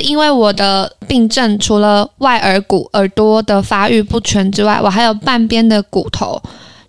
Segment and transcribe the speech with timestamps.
[0.00, 6.40] 因为我的病症除了外耳骨耳朵的发育不全之外，我还有半边的骨头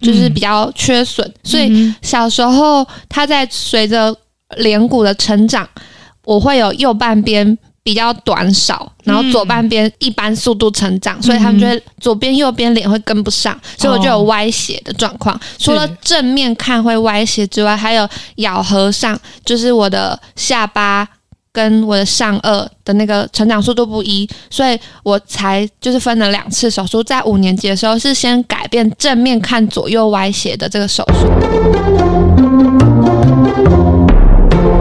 [0.01, 4.15] 就是比较缺损，嗯、所以小时候它在随着
[4.57, 5.67] 脸骨的成长，
[6.25, 7.57] 我会有右半边。
[7.83, 15.35] 比较短少，然后左半边一般速度成长，嗯、所以他们就会左边右边脸会跟不上，嗯、所以我就有歪斜的状况。
[15.35, 21.07] 哦、除了正面看会歪斜之外，还有咬合上，就是我的下巴
[21.53, 27.03] 跟我的上颚的那个成长速度不一，所以我才就是分了两次手术。
[27.03, 31.27] 在五年级的时候是先改变正面看左右歪斜的这个手术。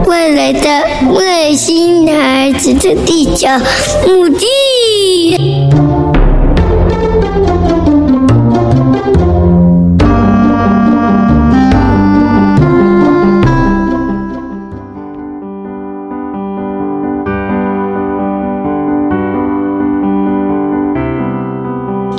[0.07, 3.47] 未来的外星孩子的地球
[4.05, 4.45] 母地。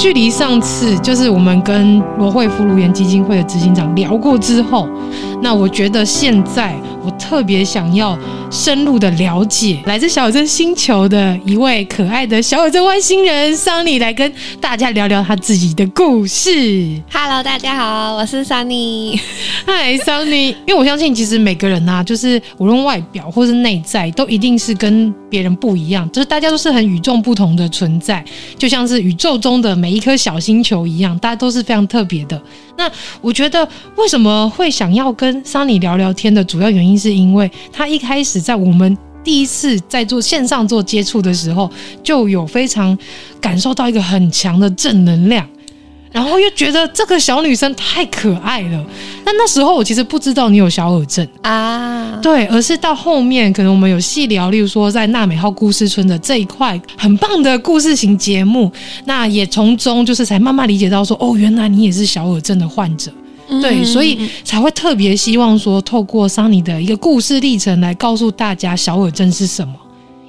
[0.03, 4.89] 距离上次就是我们跟罗慧夫颅颜基金会的执行长聊过之后，
[5.41, 8.19] 那我觉得现在我特别想要
[8.51, 14.31] 深入的了解来自小尔珍星球的一位可爱的小尔珍外星人桑尼，来跟
[14.61, 16.51] 大家聊聊他自己的故事。
[17.13, 19.21] Hello，大家好，我是桑尼。
[19.65, 20.49] 嗨，桑尼。
[20.67, 28.25] 因为我相信，其实每个人啊，就是无论外表或是内在，都一定是跟别人不一样，就是大家都是很与众不同的存在，
[28.59, 29.92] 就像是宇宙中的每。
[29.93, 32.41] 一颗小星球一样，大家都是非常特别的。
[32.77, 32.91] 那
[33.21, 41.71] 我觉得，为什么会想要跟桑尼聊聊天的主要原因，是因为他一开始在我们第一次在做线上做接触的时候，
[42.03, 42.97] 就有非常
[43.41, 45.47] 感受到一个很强的正能量。
[46.13, 48.85] 然后又觉得这个小女生太可爱了，
[49.25, 51.27] 但那时候我其实不知道你有小耳症。
[51.41, 58.71] 啊，对，而是到后面可能我们有细聊，例如说在娜美号故事村的这一块很棒的故事型节目，
[59.07, 63.11] 那也从中就是才慢慢理解到说，哦，原来你也是小耳症的患者，
[63.63, 69.75] 对，所以才会特别希望说透过桑尼的一个故事历程来告诉大家小耳症是什么，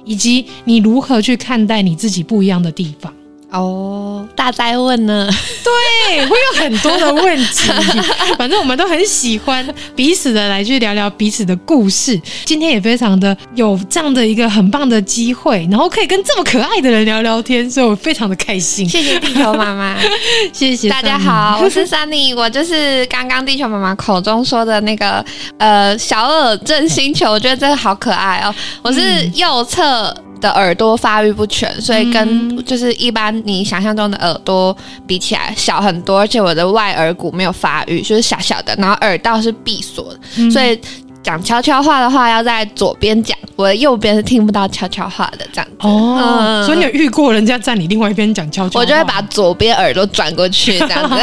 [0.04, 3.12] 以及你如何去看待你自己不一样的地方。
[3.54, 5.30] 哦，大灾问呢？
[5.62, 7.70] 对，会有很多的问题。
[8.36, 12.20] 反正我们都很喜欢彼此的来去聊聊彼此的故事。
[12.44, 18.88] 今天也非常的有这样的一个很棒的机会，然后可以跟这么可爱的人聊聊天，所以我非常的开心。
[18.88, 19.96] 谢谢地球妈妈，
[20.52, 20.90] 谢谢。
[20.90, 25.24] 大家好，我是 Sunny，我就是刚刚地球妈妈口中说的那个
[25.58, 28.52] 呃小耳震星球，我觉得这个好可爱哦。
[28.82, 30.12] 我是右侧。
[30.44, 40.78] 的耳朵发育不全，所以跟就是一般你想象中的耳朵比起来小很多，而且我的外耳骨没有发育，就是小小的，然后耳道是闭锁的，嗯、所以。
[41.24, 45.88] 讲悄悄话的话要在左边讲，我的右边是听不到悄悄话的这样子。
[45.88, 48.80] 哦，嗯、所以你有遇过人家在你另外一边讲悄悄话？
[48.80, 51.14] 我就会把左边耳朵转过去这样子。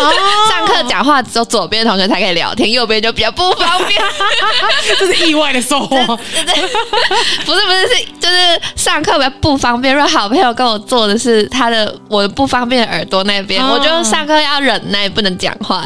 [0.00, 0.12] 哦，
[0.50, 4.02] 上课讲话只有左边同学才可以聊天，右边就比较不方便。
[4.98, 5.96] 这是意外的收获。
[5.96, 15.84] 不是不是是就是上课比较不方便，如果好朋友跟我坐的是他的我的不方便的耳朵那边，哦、我就上课要忍耐不能讲话。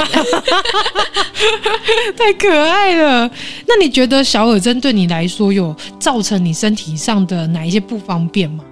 [2.16, 3.30] 太可爱了。
[3.66, 8.64] 那你觉得小耳针对你来说有造成你身体上的哪一些不方便吗？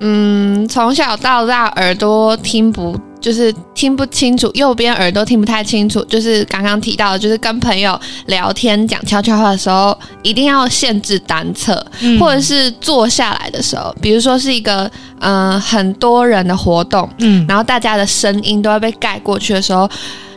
[0.00, 6.04] 嗯，从小到大耳朵听不就是听不清楚，右边耳朵听不太清楚。
[6.04, 19.90] 就是刚刚提到的，就是跟朋友聊天讲悄悄话的时候，一定要限制单侧，嗯、或者是坐下来的时候，比如说是一个嗯、呃、很多人的活动，嗯，然后大家的声音都要被盖过去的时候。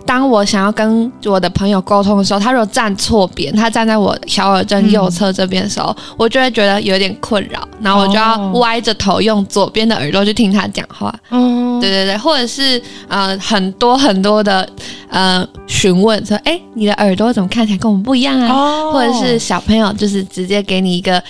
[0.06, 11.13] 当我想要跟我的朋友沟通的时候，他如果站错边，他站在我小耳针右侧这边的时候，嗯、我就会觉得有点困扰，然后我就要歪着头用左边的耳朵去听他讲话。
[11.30, 14.68] 哦，对对对，或者是呃很多很多的
[15.09, 18.54] 呃询问说，哎，你的耳朵怎么看起来跟我们不一样啊？
[18.54, 21.21] 哦、或者是小朋友就是直接给你一个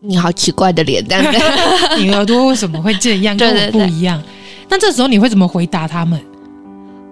[0.00, 1.38] 你好奇怪的脸这样子，
[1.98, 4.22] 你耳朵为什么会这样 跟我不一样？
[4.68, 6.18] 那这时候你会怎么回答他们？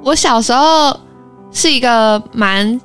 [0.02, 0.98] 我小时候
[1.52, 2.80] 是一个蛮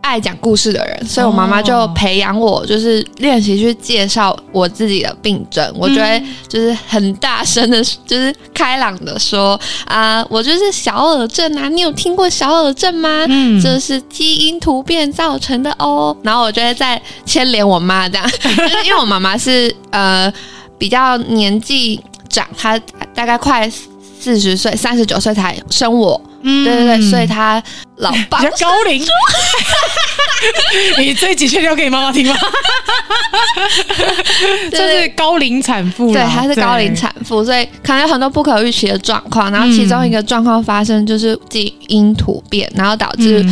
[0.00, 5.72] 爱讲故事的人，所以我妈妈就培养我，就是练习去介绍我自己的病症。
[5.76, 13.26] 我就会就是很大声的，就是开朗的说啊，我就是小耳症啊，你有听过小耳症吗？
[13.28, 16.16] 嗯，这是基因突变造成的哦。
[16.22, 20.32] 然后我就会再牵连我妈这样， 就是因为我妈妈是呃
[20.78, 22.78] 比较年纪长，她
[23.12, 23.68] 大概快
[24.20, 26.20] 四十岁，三十九岁才生我。
[26.46, 27.62] 嗯，对对对，所以他
[27.96, 29.02] 老爸比较高龄。
[30.98, 32.36] 你这几句要给你妈妈听吗？
[34.70, 39.50] 这是高龄产妇，对，她是高龄产妇，所以可能有很多不可预期的状况。
[39.50, 43.44] 然后其中一个状况发生就是基因突变，然后导致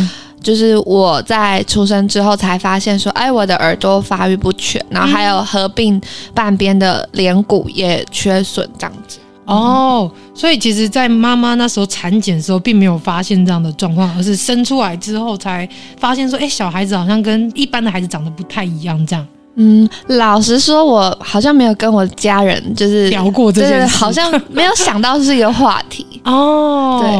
[0.43, 5.99] 就是我在出生之后才发现说，哎，我的耳朵发育不全，然后还有合并
[6.35, 9.17] 半边的脸骨也缺损这样子。
[9.45, 15.67] 哦，所以其实，在妈妈那时候产检的时候，并没有发现这样的状况，而是生出来之后才
[15.97, 19.25] 发现说，哎，小孩子好像跟一般的孩子长得不太一样，这样。
[19.55, 26.99] 嗯，老实说，我好像没有跟我家人就是聊过这件事，好像没有想到是一个话题 哦。
[27.01, 27.11] 对，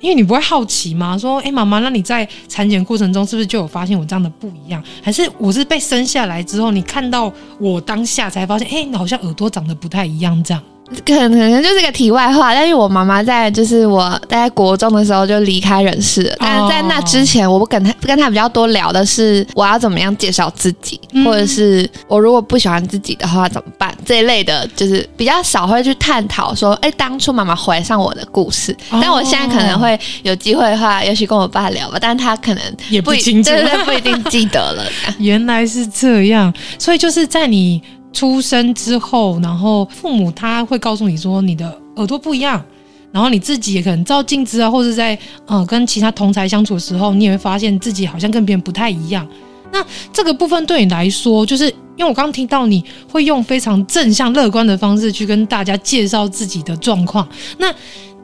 [0.00, 1.18] 因为你不会好奇吗？
[1.18, 4.82] 说，哎，妈妈，那你在产检过程中是不是就有发现我这样的不一样？
[5.02, 10.62] 还是我是被生下来之后，你看到我当下才发现，哎，你好像耳朵长得不太一样，这样。
[11.06, 16.36] 可能可能就是个题外话，但是我妈妈在就是我在国中的时候就离开人世了。
[16.38, 28.70] 但是在那之前，我跟她跟她比较多聊的是我要怎么样介绍自己，嗯、或者是我如果不喜欢自己的话怎么办这一类的，就是比较少会去探讨说，哎，当初妈妈怀上我的故事。
[28.90, 34.84] 哦、但我现在可能会有机会的话，也许跟我爸聊吧，但他可能不也不清楚，对对对，不一定记得了。
[35.18, 37.80] 原来是这样，所以就是在你。
[38.12, 42.62] 出生之后，然后父母他会告诉你说你的耳朵不一样，
[43.10, 49.26] 然后你自己也可能照镜子啊，或者在呃跟其他同才相处的时候，你也会发现自己好像跟别人不太一样。
[49.72, 51.64] 那这个部分对你来说，就是
[51.96, 57.26] 因为我刚刚听到你会用非常正向乐观的方式去跟大家介绍自己的状况。
[57.56, 57.74] 那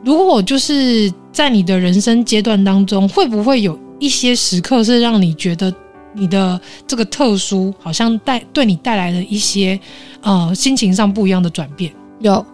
[0.04, 5.74] 如果就是在你的人生阶段当中，会不会有一些时刻是让你觉得？
[6.18, 9.78] 你的这个特殊好像带对你带来了一些
[10.20, 12.44] 呃心情上不一样的转变，有，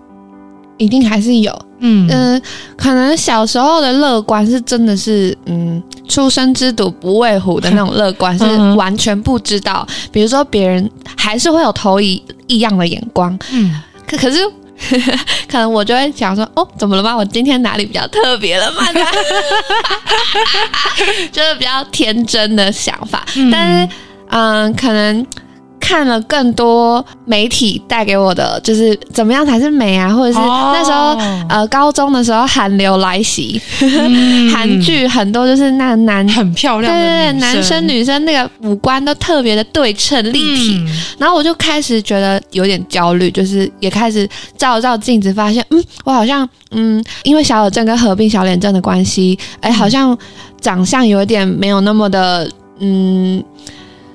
[0.78, 2.06] 一定还是有，嗯。
[2.08, 2.42] 嗯、呃，
[2.76, 8.44] 可能小时候的乐观是真的是嗯，初生之犊不畏虎的 那种乐观，是
[8.74, 14.38] 完全不知道，比如说别人还是会有投以异样的眼光，嗯，可可是。
[15.48, 17.16] 可能我就会想说，哦，怎么了吗？
[17.16, 18.82] 我今天哪里比较特别了吗？
[21.32, 23.88] 就是比较天真的想法，嗯、但是，
[24.30, 25.26] 嗯、呃，可能。
[25.86, 33.60] 看了更多媒体带给我的，就是怎么样才是美啊，或者是那时候、哦、呃高中的时候韩流来袭，
[34.50, 40.88] 韩、嗯、剧很多就是那男很漂亮的对对对，男生女生那个五官都特别的对称立体，嗯、
[41.18, 44.26] 然后我就开始觉得有点焦虑，就是也开始
[44.56, 50.16] 照照镜子，发现嗯，我好像嗯，因为小耳症跟合并小脸症的关系，哎，好像
[50.62, 53.44] 长相有点没有那么的嗯。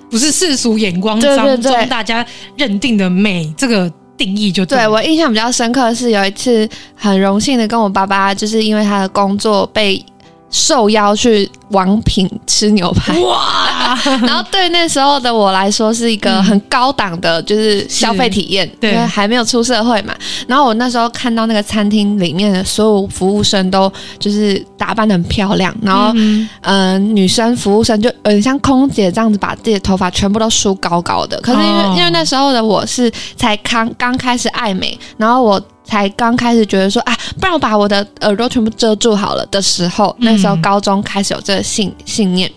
[0.10, 2.26] 不是世俗眼光当中大家
[2.58, 4.80] 认定的美这个定义就对。
[4.80, 10.04] 对，我印象比较深刻的是有一次很荣幸的跟我爸爸，就是因为他的工作被
[10.52, 20.14] 受邀去王品吃牛排哇， 然后对那时候的我来说是一个很高档的，就是消费体验，对，因为还没有出社会嘛。
[20.48, 31.40] 然后我那时候看到那个餐厅里面的所有服务生都就是打扮的很漂亮，然后嗯、呃，女生服务生就有点像空姐这样子，把自己的头发全部都梳高高的。
[31.42, 35.62] 可是因为、哦、因为那时候的我是才刚刚开始爱美，然后我。
[35.90, 42.50] 才刚开始觉得说啊，不然我把我的耳朵全部遮住好了的时候，那时候高中开始有这个信信念，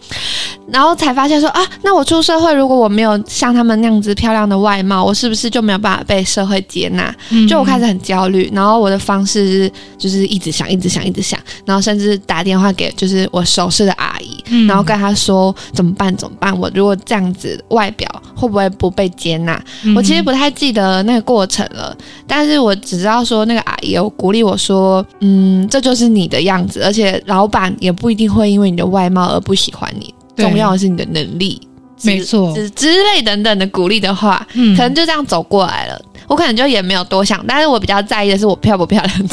[0.73, 7.15] 然后才发现说啊，那我出社会如果我没有像他们那样子漂亮的外貌，我是不是就没有办法被社会接纳？
[7.49, 16.15] 就我开始很焦虑，然后我的方式是就是一直想，一直想，一直想，然后甚至打电话给就是我熟识的阿姨，然后跟她说怎么办？
[16.17, 16.57] 怎么办？
[16.59, 19.63] 我如果这样子外表会不会不被接纳？
[19.97, 23.23] 我其实不太记得那个过程了，但是我只知道。
[23.23, 31.61] 说那个阿姨有鼓励我说，嗯，这就是你的样子，而且老板也不一定会因为你的外貌而不喜欢你，对重要的是你的能力，
[32.03, 36.01] 没错，之之类等等的鼓励的话，嗯，可能就这样走过来了。
[36.29, 39.29] 我可能就也没有多想，但是我比较在意的是我漂不漂亮。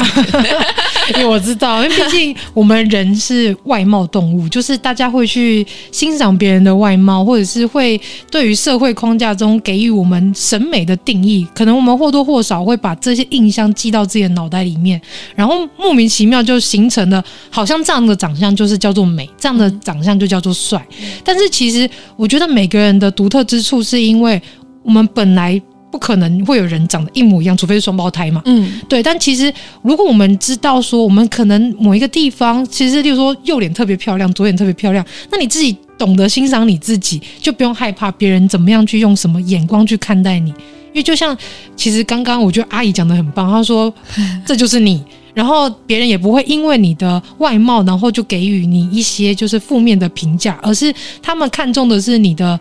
[1.16, 8.00] 因为我知道，因为毕竟我们人是外貌动物，就是大家会去欣赏别人的外貌，或者是会
[8.32, 15.02] 对于社会框架中给予我们审美的定义，可能我们或多或少会把这些印象记到自己的脑袋里面，
[15.36, 20.86] 然后莫名其妙就形成了，好像这样的长相就是叫做美，这样的长相就叫做帅。
[21.24, 24.42] 但是其实我觉得每个人的独特之处，是因为
[24.84, 25.62] 我们本来。
[25.92, 28.42] 不可能会有人长得一模一样，除非是双胞胎嘛。
[28.46, 29.02] 嗯，对。
[29.02, 40.52] 但其实，如果我们知道说，我们可能某一个地方，其实例如说右脸特别漂亮，左脸特别漂亮，那你自己懂得欣赏你自己，就不用害怕别人怎么样去用什么眼光去看待你。
[40.92, 41.36] 因为就像，
[41.76, 43.92] 其实刚刚我觉得阿姨讲的很棒，她说
[44.46, 45.04] 这就是你，
[45.34, 52.60] 然后别人也不会因为你的外貌，然后就给予你一些就是负面的评价，而是他们看重的是你的。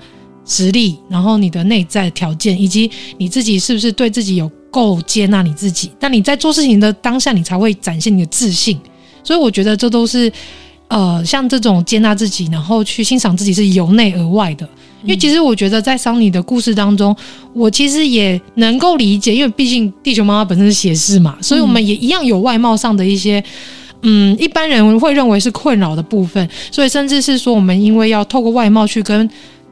[0.49, 5.91] 实力，然后你的内在条件，以及你自己是不是对自己有够接纳你自己？
[6.01, 8.77] 但你在做事情的当下，你才会展现你的自信。
[9.23, 10.33] 所以我觉得这都是，
[10.89, 14.67] 呃，像这种接纳自己，然后去欣赏自己是由内而外的。
[15.03, 17.15] 因为其实我觉得在桑尼的故事当中，
[17.53, 23.45] 我其实也能够理解，因为毕竟地球妈妈本身是斜视嘛，所以我们也一样有外貌上的一些，
[24.03, 26.49] 嗯，一般人会认为是困扰的部分。
[26.71, 29.29] 所以甚至是说，我们因为要透过外貌去跟。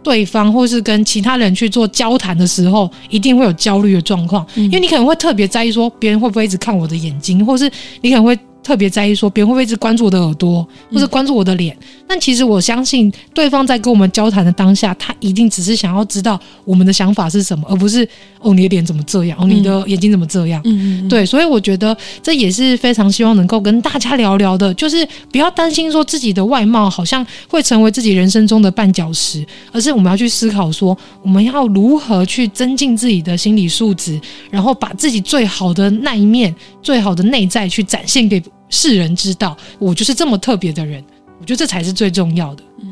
[0.06, 7.68] 对方或是跟其他人去做交谈的时候，一定会有焦虑的状况，因为你可能会特别在意说别人会不会一直看我的眼睛，或是
[8.02, 8.38] 你可能会。
[8.66, 11.76] 特别在意说别人会不会一直关注我的耳朵，或者关注我的脸。
[12.04, 18.04] 但其实我相信，对方在跟我们交谈的当下，他一定只是想要知道我们的想法是什么，而不是
[18.40, 20.60] 哦，你的脸怎么这样，哦，你的眼睛怎么这样。
[20.64, 34.20] 嗯，对，所以我觉得这也是非常希望能够跟大家聊聊的，就是不要担心说自己的外貌好像会成为自己人生中的绊脚石，而是我们要去思考说，我们要如何去增进自己的心理素质，
[34.50, 38.42] 然后把自己最好的那一面、最好的内在去展现给。
[38.68, 41.02] 世人知道我就是这么特别的人，
[41.40, 42.62] 我觉得这才是最重要的。
[42.80, 42.88] 嗯，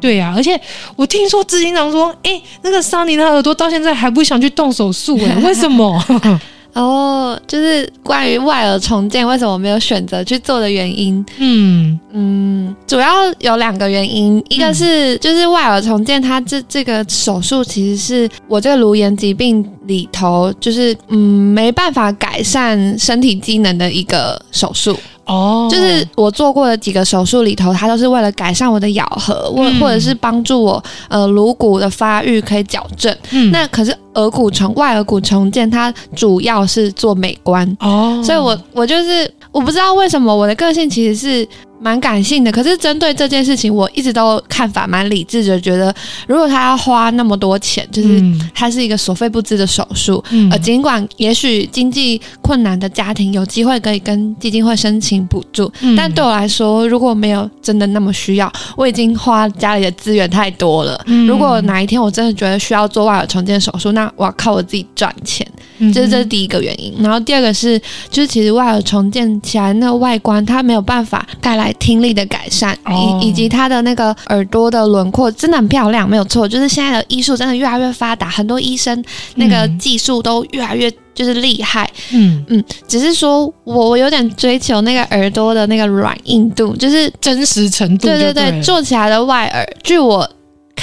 [0.00, 0.60] 对呀、啊，而且
[0.96, 6.02] 我听说执行长说，哎，那个桑尼的耳朵到现在还不想去动手术，哎， 为什么？
[6.74, 11.24] 哦，就是关于外耳重建，为什么我没有选择去做的原因。
[11.38, 13.08] 嗯嗯，主要
[13.40, 21.18] 有两个原因，一个是就是外耳重建，它这这个手术其实是我这个颅炎疾病里头，就是嗯
[21.52, 24.96] 没办法改善身体机能的一个手术。
[25.28, 33.14] 哦，就是我做过的几个手术里头，它都是为了改善我的咬合，或、嗯、或者是帮助我呃颅骨的发育可以矫正。
[33.30, 37.76] 嗯，那可是耳骨重外耳骨重建，它主要是做美观。
[37.80, 41.48] 哦，所以我我就是我不知道为什么我的个性其实是。
[41.80, 45.94] 蛮感性的，可是针对这件事情，我一直都看法蛮理智的，觉得
[46.26, 48.20] 如果他要花那么多钱，就是
[48.52, 61.00] 他是一个所费不貲的手术，嗯、呃，尽管也许经济困难的家庭有机会可以跟基金会申请补助，嗯、但对我来说，如果没有真的那么需要，我已经花家里的资源太多了。
[61.06, 65.46] 嗯、如果哪一天我真的觉得需要做外耳重建手术，那我要靠我自己赚钱，
[65.92, 66.92] 就是这是第一个原因。
[67.00, 71.68] 然后第二个是，就是其实外耳重建起来那个外观，它没有办法带来。
[71.78, 72.76] 听力的改善，
[73.20, 76.48] 以以及它的那个耳朵的轮廓真的很漂亮，没有错。
[76.48, 79.02] 就是现在的医术真的越来越发达，很多医生
[79.36, 81.88] 那个技术都越来越就是厉害。
[82.12, 88.08] 嗯嗯，只是说我我有点追求那个耳朵的那个软硬度，就是真实程度。
[88.08, 90.28] 对对对，做起来的外耳，据我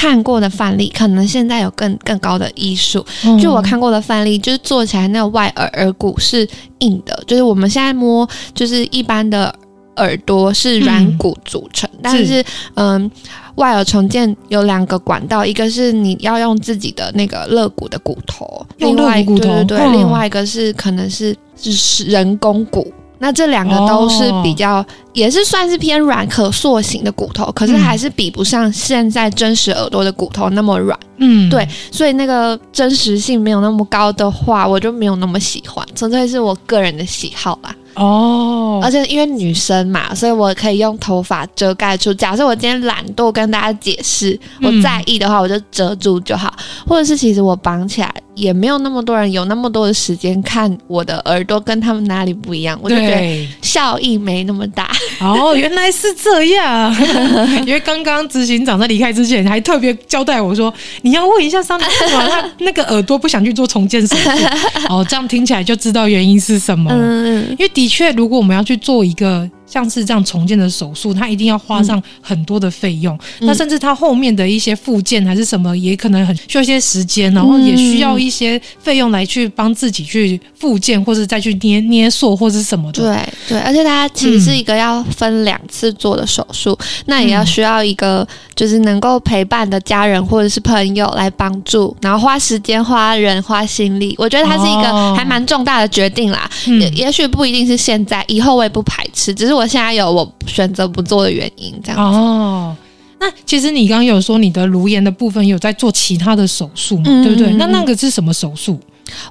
[0.06, 3.04] 看过的范例，可能现在有更更高的医术。
[3.42, 6.48] 就我看过的范例，就是做起来那个外耳耳骨是
[6.80, 9.54] 硬的，就是我们现在摸就是一般的。
[9.98, 12.44] 耳朵是软骨组成，嗯、但是
[12.74, 13.10] 嗯
[13.56, 22.92] 外耳重建有两个管道，一个是你要用自己的那个肋骨的骨头，另外对对对，嗯、另外一个是可能是是人工骨，
[23.26, 37.76] 那这两个都是比较、哦、也是算是偏软可塑型的骨头，可是还是比不上现在真实耳朵的骨头那么软，嗯，对，所以那个真实性没有那么高的话，我就没有那么喜欢，纯粹是我个人的喜好啦。
[37.96, 42.14] 哦，而且因为女生嘛，所以我可以用头发遮盖住。
[42.14, 46.54] 假设我今天懒惰跟大家解释，我在意的话，我就遮住就好。
[46.88, 48.14] 或者是其实我绑起来。
[48.36, 54.92] 也没有那么多人有那么多的时间看我的耳朵跟他们哪里不一样，我就觉得效益没那么大。
[55.22, 56.94] 哦，原来是这样。
[57.66, 60.74] 因为刚刚执行长在离开之前还特别交代我说，
[61.04, 64.30] 你要问一下桑尼，他那个耳朵不想去做重建手术。
[64.94, 66.92] 哦，这样听起来就知道原因是什么。
[66.94, 69.50] 嗯，因为的的确，如果我们要去做一个。
[69.76, 73.14] 像是这样重建的手术，它一定要花上很多的费用。
[73.42, 83.04] 嗯、那甚至它后面的一些复健还是什么，也可能很需要一些时间，然后也需要一些费用来去帮自己去复健，或者再去捏捏塑或者什么的。
[83.04, 94.16] 对对，而且它其实是一个要分两次做的手术，嗯、那也要需要一个就是能够陪伴的家人或者是朋友来帮助，然后花时间、花人、花心力。
[94.18, 96.50] 我觉得它是一个还蛮重大的决定啦。
[96.68, 102.18] 哦、也也许不一定是现在，以后我也不排斥，只是我现在有我选择不做的原因，这样子。
[102.18, 102.76] 哦，
[103.20, 107.04] 那其实你刚刚有说你的颅炎的部分有在做其他的手术嘛？
[107.06, 107.54] 嗯、对不对？
[107.54, 108.80] 那那个是什么手术？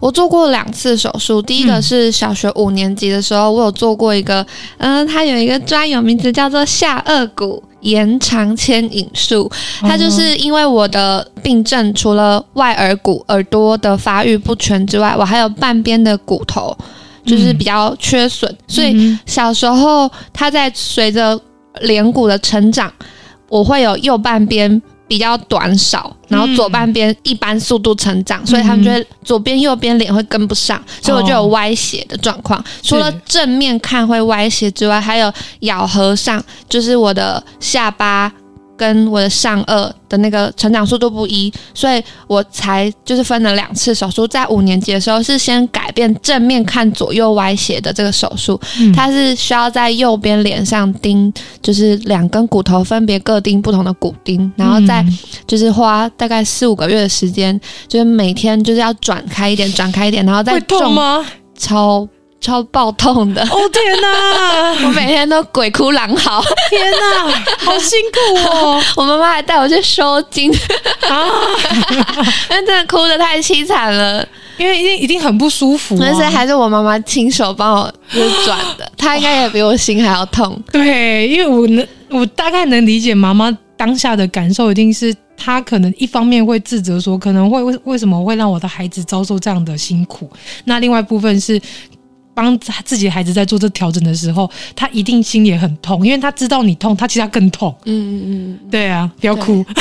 [0.00, 4.40] 我做过两次手术，第一个是小学五年级的时候，我有做过一个，
[4.78, 9.50] 嗯、呃，它有一个专有名词叫做下颚骨延长牵引术。
[9.80, 16.74] 它就是因为我的病症，除了外耳骨耳朵的发育不全之外，我还有半边的骨头
[17.24, 21.40] 就是比较缺损，所以小时候它在随着
[21.80, 22.92] 脸骨的成长，
[23.48, 24.80] 我会有右半边。
[25.06, 32.58] 比较短少，然后左半边一般速度成长，嗯、所以他们就会左边右边脸会跟不上，嗯、所以我就有歪斜的状况。
[32.58, 38.32] 哦、除了正面看会歪斜之外，还有咬合上，就是我的下巴。
[38.76, 44.26] 跟我的上颚的那个成长速度不一，所以我才就是分了两次手术。
[44.26, 55.04] 在五年级的时候是先改变正面看左右歪斜的这个手术，嗯、它是需要在右边脸上钉，就是两根骨头分别各钉不同的骨钉，然后再
[55.46, 61.24] 就是花大概四五个月的时间，就是每天就是要转开一点，转开一点，然后再重吗？
[61.56, 62.08] 超。
[62.44, 63.40] 超爆痛的！
[63.42, 66.44] 哦天哪， 我每天都鬼哭狼嚎。
[66.68, 67.30] 天哪，
[67.64, 68.82] 好辛苦哦！
[68.96, 70.52] 我妈妈还带我去收惊
[71.08, 71.24] 啊，
[72.50, 74.26] 因为真的哭的太凄惨了，
[74.58, 75.96] 因为一定一定很不舒服。
[75.98, 80.60] 但是还是我妈妈亲手帮我就是转的，她应该也比我心还要痛。
[80.70, 90.30] 对，因为我能，我大概能理解妈妈当下的感受，一定是她可能一方面会自责说，可能会为为什么会让我的孩子遭受这样的辛苦，
[90.66, 91.58] 那另外一部分是。
[92.34, 97.74] 帮自己的孩子在做这调整的时候，他一定心也很痛，因为他知道你痛，他其实他更痛。
[97.84, 99.64] 嗯嗯嗯，对啊，不要哭。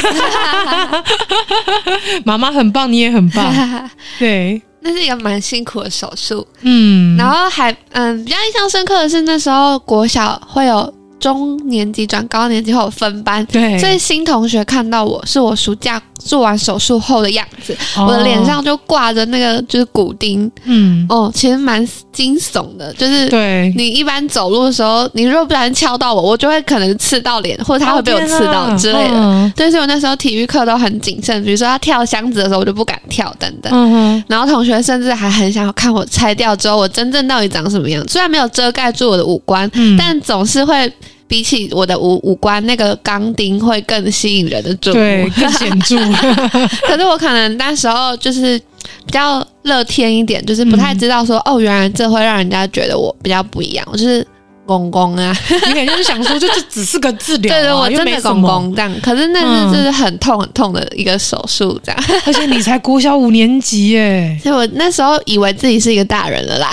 [2.24, 3.90] 妈妈很棒，你也很棒。
[4.20, 6.48] 对，那是一个蛮辛苦的手术。
[6.62, 10.94] 嗯，然后还嗯比较印象深刻的是那时候国小会有。
[11.24, 23.74] 中年级转高年级后分班，对，所以新同学看到我是我暑假做完手术后的样子，哦、我的脸上就挂着那个就是骨钉，嗯，哦，其实蛮惊悚的，就是对。
[23.78, 29.16] 你一般走路的时候，你如果不小心敲到我，我就会可能刺到脸，或者他会被我刺到之类的。
[29.16, 34.24] 哦、对，所以我那时候体育课都很谨慎，比如说他跳箱子的时候，我就不敢跳等等。
[34.28, 40.92] 然后同学甚至还很想要看我拆掉之后我真正到底长什么样，虽然没有遮盖住我的五官，嗯、但总是会。
[41.34, 45.98] 比起我的五五官，那个钢钉会更吸引人的注目，对， 更显著。
[46.88, 48.56] 可是我可能那时候就是
[49.04, 53.84] 比较乐天一点，就是不太知道说，嗯、哦，原来这会让人家觉得我比较不一样。
[53.92, 54.24] 我就是
[54.68, 58.96] 公公啊，你肯定是想说，就这只是个治疗、啊， 对对，我真的公公这样。
[59.02, 62.22] 可是那是就是很痛很痛的一个手术，这样、嗯。
[62.28, 66.72] 而且你才国小五年级耶，所以我那时候以为自己是一个大人了啦。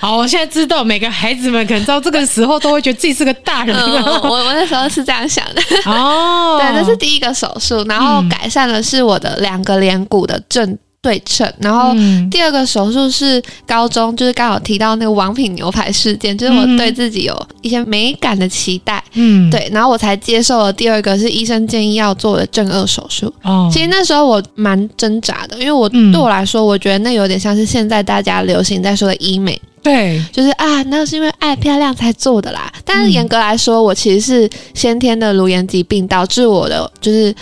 [0.00, 3.76] 好，我现在知道每个孩子们可能到这个时候都会觉得自己是个大人。
[3.76, 5.60] 嗯、我我那时候是这样想的。
[5.84, 11.46] 哦， 对，这是第一个手术，然后改善的是我的两个脸骨的正对称。
[11.58, 11.94] 然后
[12.30, 19.04] 第二个手术是高中，就是刚好提到那个王品牛排事件，就是我对自己有一些美感的期待。
[19.12, 23.30] 嗯，对，然后我才接受了第二个是医生建议要做的正颚手术。
[23.42, 29.60] 哦，其实那时候我蛮挣扎的，因为我对我来说，我觉得那有点像是现在大家流行在说的医美。
[29.82, 32.72] 对，就是啊，那是因为爱漂亮才做的啦。
[32.84, 37.34] 但是严格来说，我其实是先天的颅炎疾病导致我的就是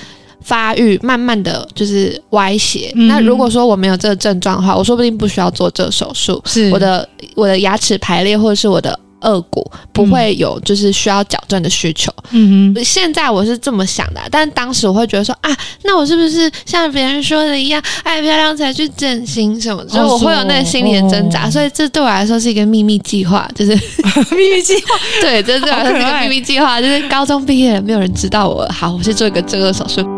[0.42, 2.92] 发育慢慢的就是歪斜。
[2.94, 6.40] 嗯、那如果说我没有这个症状的话，我说不定不需要做这个手术。
[6.46, 8.98] 是我的我的牙齿排列或者是我的。
[9.20, 12.12] 顎骨不会有就是需要矫正的需求。
[12.30, 19.86] 嗯哼，现在我是这么想的，但当时我会觉得说啊，那我是不是像别人说的一样，爱漂亮才去整形什么？
[19.88, 21.50] 所以我会有那个心理的挣扎。
[21.50, 23.72] 所以这对我来说是一个秘密计划，就是
[24.36, 24.96] 秘密计划。
[25.20, 28.66] 对，这对我来说是一个秘密计划，就是高中毕业了，没有人知道我。
[28.68, 30.17] 好，我去做一个 正顎手术。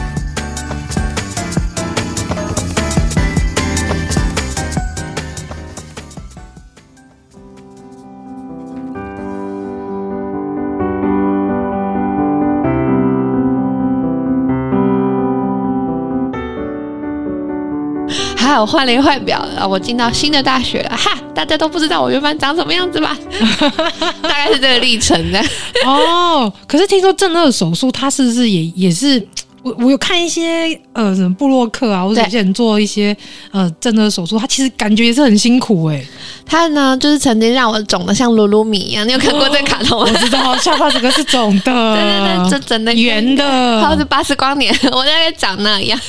[18.61, 21.17] 我换了一个外表了，我进到新的大学了，哈！
[21.33, 23.17] 大家都不知道我原本长什么样子吧？
[24.21, 25.43] 大概是这个历程的。
[25.85, 29.27] 哦，可是听说正顎手术，它是不是也也是？
[29.63, 33.15] 我我有看一些呃什么部落客啊，或者有些人做一些
[33.51, 36.07] 呃正顎手术，他其实感觉也是很辛苦哎、欸。
[36.47, 40.09] 他呢，就是曾经让我肿得像鲁鲁米一样，你有看过这个卡通吗？
[40.11, 45.99] 我知道，下巴整个是肿的，对 对对，就整的圆的，他是巴斯光年，我大概长那样。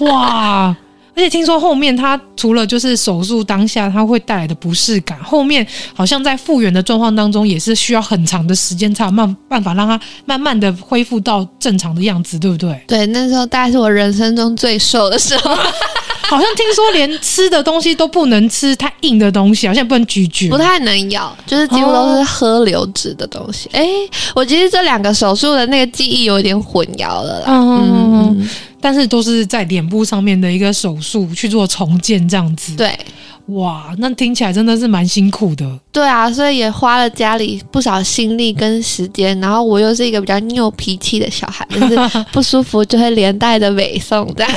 [0.00, 0.74] 哇！
[1.14, 12.82] 而且听说后面他除了就是手术当下他会带来的不适感，后面好像在复原的状况当中也是需要很长的时间才有慢办法让他慢慢的恢复到正常的样子，对不对？
[12.86, 15.54] 对，那时候大概是我人生中最瘦的时候，
[16.32, 23.68] 好像听说连吃的东西都不能吃太硬的东西，好像不能咀嚼，不太能咬，就是几乎都是喝流质的东西。
[23.72, 27.44] 哎、哦，我其实这两个手术的那个记忆有点混淆了啦。
[27.48, 27.78] 嗯。
[27.82, 28.50] 嗯嗯
[28.84, 32.74] 但是都是在脸部上面的一个手术去做重建这样子。
[32.74, 32.92] 对，
[33.46, 35.78] 哇，那听起来真的是蛮辛苦的。
[35.90, 39.38] 对啊，所以也花了家里不少心力跟时间。
[39.40, 41.96] 然后我又是一个比较拗脾气的小孩，就是
[42.32, 44.52] 不舒服就会连带的尾送这样。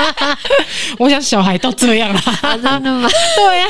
[0.98, 3.08] 我想小孩都这样啦， 啊、真的吗？
[3.36, 3.68] 对啊，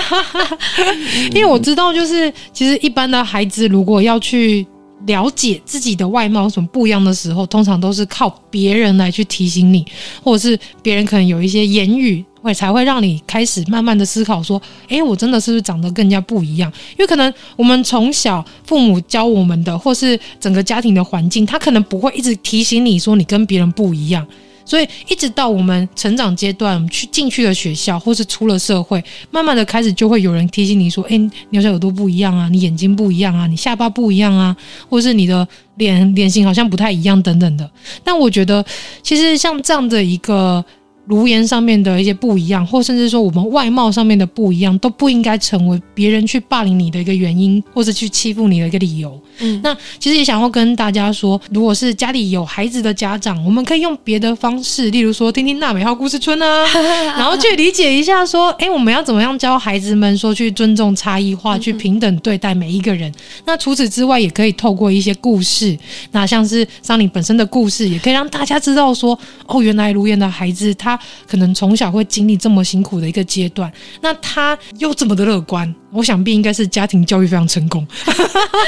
[1.35, 4.67] 因为我知道，就是其实一般的孩子如果要去。
[5.07, 9.85] 了解自己的外貌有什么不一样的时候，通常都是靠别人来去提醒你，
[10.23, 16.71] 或者是别人可能有一些言语，会才会让你开始慢慢的思考说，诶，我真的是不是长得更加不一样？
[16.93, 24.27] 因为可能我们从小父母教我们的，或是整个家庭的环境，他可能不会一直提醒你说你跟别人不一样。
[24.67, 31.19] 所以，一直到我们成长阶段，去进去了学校，或是出了社会，慢慢的开始就会有人提醒你说：“诶，
[31.51, 34.57] 你好像耳朵不一样啊，你眼睛不一样啊，你下巴不一样啊，
[34.89, 37.71] 或是你的脸脸型好像不太一样等等的。”
[38.03, 38.65] 但我觉得，
[39.03, 40.65] 其实像这样的一个。
[41.07, 49.21] 容颜上面的一些不一样，或甚至说我们外貌上面的不一样，都不应该成为别人去霸凌你的一个原因，或者去欺负你的一个理由。
[49.41, 56.65] 嗯，那其实也想要跟大家说，如果是家里有孩子的家长，我们可以用别的方式，例如说听听娜美号故事村啊，
[57.19, 63.13] 然后去理解一下说，哎，我们要怎么样教孩子们说去尊重差异化，去平等对待每一个人。
[63.45, 65.77] 那除此之外，也可以透过一些故事，
[66.13, 70.94] 那像是桑尼本身的故事，也可以让大家知道说，哦，原来如颜的孩子他。
[71.27, 77.87] 可能从小会经历这么辛苦的一个阶段，那他又这么的乐观，我想必应该是家庭教育非常成功。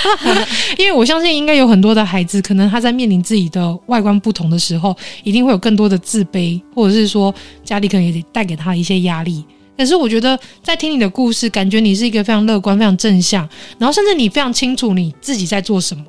[0.78, 7.34] 因为我相信，应该有很多的孩子，可能他在面临自己的外观不同的时候，一定会有更多的自卑，或者是说
[7.64, 9.44] 家里可能也带给他一些压力。
[9.76, 13.46] 可是我觉得，在听你的故事，感觉你是一个非常乐观、非常正向，
[13.78, 16.02] 然后甚至你非常清楚你自己在做什么。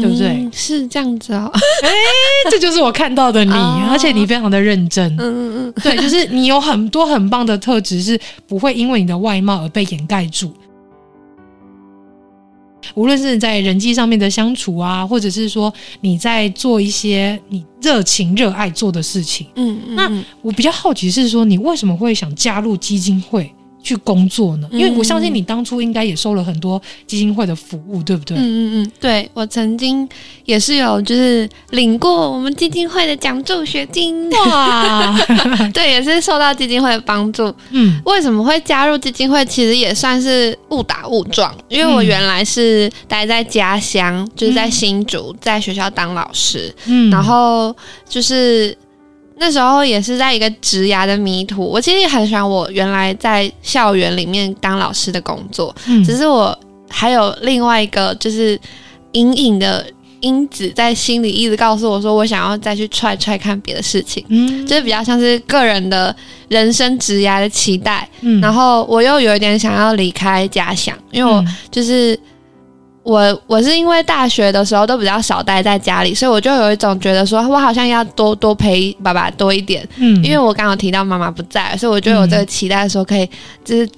[0.00, 0.28] 对不对？
[0.28, 1.50] 嗯、是这样子哦。
[1.82, 1.90] 哎，
[2.50, 5.04] 这就是我看到的你，哦、而且你非常的认真。
[5.16, 10.52] 嗯嗯嗯，对，就是你有很多很棒的特质，是不会因为你的外貌而被掩盖住。
[12.94, 19.46] 无论是在人际上面的相处啊，或者是说你在做一些你热情热爱做的事情。
[19.56, 19.94] 嗯嗯。
[19.94, 23.52] 那我比较好奇是说，你为什么会想加入基金会？
[23.82, 24.68] 去工作呢？
[24.72, 28.36] 因为我相信你当初应该也收了很多基金会的服务，对不对？
[28.36, 30.06] 嗯嗯嗯，对，我曾经
[30.44, 35.16] 也是有就是领过我们基金会的奖助学金哇，
[35.72, 37.54] 对，也是受到基金会的帮助。
[37.70, 39.44] 嗯，为什么会加入基金会？
[39.46, 47.74] 其实也算是误打误撞，因为我原来是待在家乡，就是在新竹，在学校当老师，嗯，然后
[48.08, 48.76] 就是。
[49.40, 58.58] 那时候也是在一个职涯的迷途，我其实也很喜欢我原来在校园里面当老师的工作，嗯，只是我还有另外一个就是
[59.12, 59.86] 隐隐的
[60.20, 66.14] 因子在心里一直告诉我说，我想要再去踹踹看别的事情，嗯，就是比较像是个人的
[66.48, 72.18] 人生职涯的期待，嗯，然后我又有一点想要离开家乡，因为我就是。
[73.02, 79.86] 我我是因为大学的时候都比较少待在家里，所以我就有一种觉得说，我好像要多多陪爸爸多一点。
[79.96, 83.28] 嗯，因为我刚刚提到妈妈不在，所以我就有这个期待说，可以
[83.64, 83.88] 就是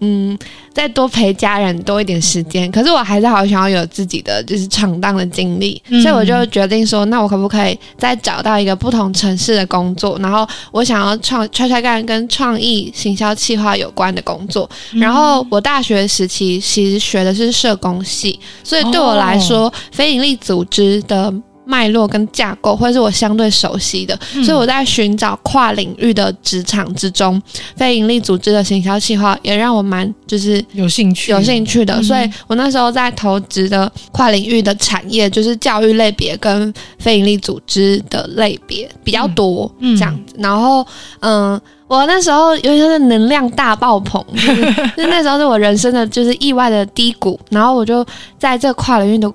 [0.00, 0.38] 嗯。
[0.74, 10.16] 再多陪家人多一点时间，可是我还是好想要有自己的就是闯荡的经历，嗯、所以我就决定说，那我可不可以再找到一个不同城市的工作？
[10.20, 14.70] 然后我想要创踹踹干跟创意行销企划有关的工作。
[14.92, 21.34] 嗯、然后我大学时期其实学的是社工系，所以对我来说，哦、非营利组织的。
[21.68, 27.40] 脉络跟架构会是我相对熟悉的，嗯、所以我在寻找跨领域的职场之中，
[27.76, 31.30] 非营利组织的行销计划也让我蛮就是有兴趣。
[31.30, 40.34] 有兴趣的，嗯、所以我那时候在投资的跨领域的产业就是教育类别跟非营利组织的类别比较多，嗯、这样子。
[40.38, 40.86] 然后，
[41.20, 44.64] 嗯，我那时候因为是能量大爆棚，就是，
[44.96, 48.02] 就是那时候是我人生的就是意外的低谷，然后我就
[48.38, 49.30] 在这跨领域的。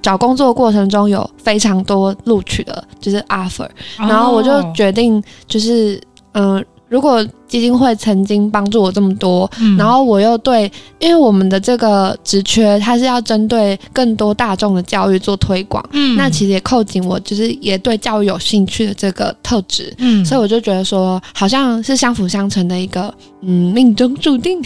[0.00, 3.68] 找工作过程中有非常多录取的，就是 offer，
[3.98, 6.00] 然后我就决定，就是
[6.32, 7.26] 嗯、呃，如果。
[7.50, 24.62] 基金会曾经帮助我这么多，嗯、然后我又对，因为我们的这个职缺，它是要针对更多大众的教育做推广，嗯，那其实也扣紧我，就是也对教育有兴趣的这个特质，嗯，所以我就觉得说，好像是相辅相成的一个，嗯，命中注定，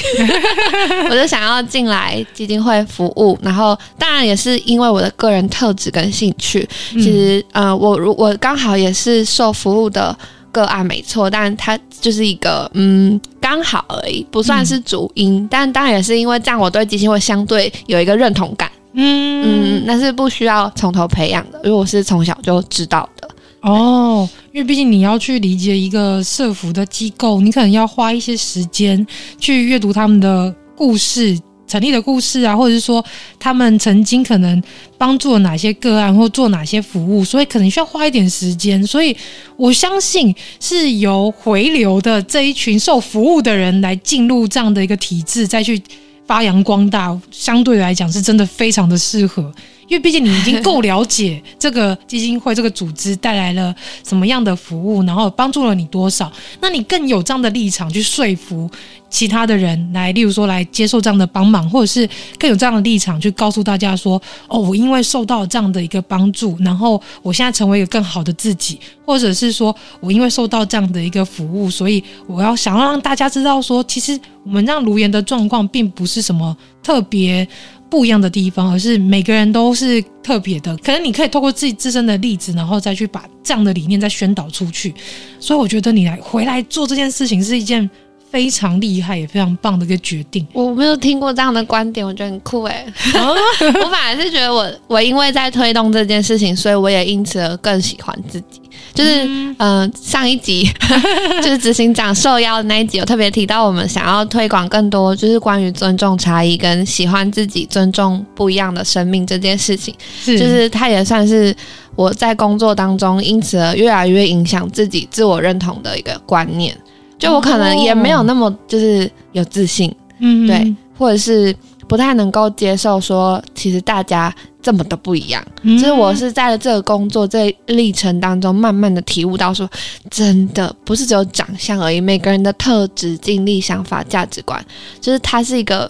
[1.08, 10.14] 我就想要进来基金会服务，然后当然也是因为我的个人特质跟兴趣，其实，嗯、呃，我如我刚好也是受服务的。
[10.54, 15.42] 个案没错，但它就是一个嗯，刚好而已，不算是主因。
[15.42, 18.70] 嗯、但当然也是因为这样，我对基金会相对有一个认同感。
[18.94, 23.28] 嗯嗯，那是不需要从头培养的，因为我是从小就知道的。
[23.62, 29.04] 哦，因为毕竟你要去理解一个社福的机构，你可能要花一些时间
[29.38, 31.36] 去阅读他们的故事。
[31.66, 33.04] 成立的故事啊，或者是说
[33.38, 34.62] 他们曾经可能
[34.98, 38.84] 帮助了哪些个案，或做哪些服务，所以可能需要花一点时间。
[38.86, 39.16] 所以
[39.56, 45.80] 我相信是由回流的这一群受服务的人来进入这样的一个体制，再去
[46.26, 49.52] 发扬光大，相对来讲是真的非常的适合。
[49.86, 58.68] 因为毕竟你已经够了解这个基金会这个组织带来了什么样的服务，然后帮助了你多少，那你更有这样的立场去说服
[59.14, 77.46] 其他的人来，例如说来接受这样的帮忙，或者是更有这样的立场去告诉大家说，哦，我因为受到这样的一个帮助，然后我现在成为一个更好的自己，或者是说我因为受到这样的一个服务，所以我要想要让大家知道说，其实我们让卢岩的状况并不是什么特别。
[77.90, 80.76] 不一样的地方，而是每个人都是特别的。
[80.78, 84.92] 可能你可以透过自己自身的例子，然后再去把这样的理念再宣导出去。
[85.38, 87.88] 所以我觉得你来回来做这件事情是一件
[88.34, 90.44] 非常厉害也非常棒的一个决定。
[90.52, 92.84] 我没有听过这样的观点，我觉得很酷哎。
[93.14, 98.60] 我反而是觉得我我因为在推动这件事情，所以我也因此而更喜欢自己。
[98.92, 100.68] 就是嗯、呃，上一集
[101.42, 109.94] 就是执行长受邀的那一集，有特别提到我们想要推广更多，就是关于尊重差异跟喜欢自己、尊重不一样的生命这件事情。
[110.20, 111.54] 是，就是它也算是
[111.94, 116.76] 我在工作当中，因此而越来越影响自己自我认同的一个观念。
[117.18, 121.54] 就我可能也没有那么就是有自信，嗯、哦，对，或者是。
[121.86, 125.44] 不太能够接受说，其实大家这么的不一样。
[125.62, 129.68] 其实、嗯、我是在这个工作这历程当中，慢慢的体悟到说，
[130.10, 134.58] 真的不是只有长相而已，每个人的特质、经历、想法、价值观，
[134.98, 135.88] 就是它是一个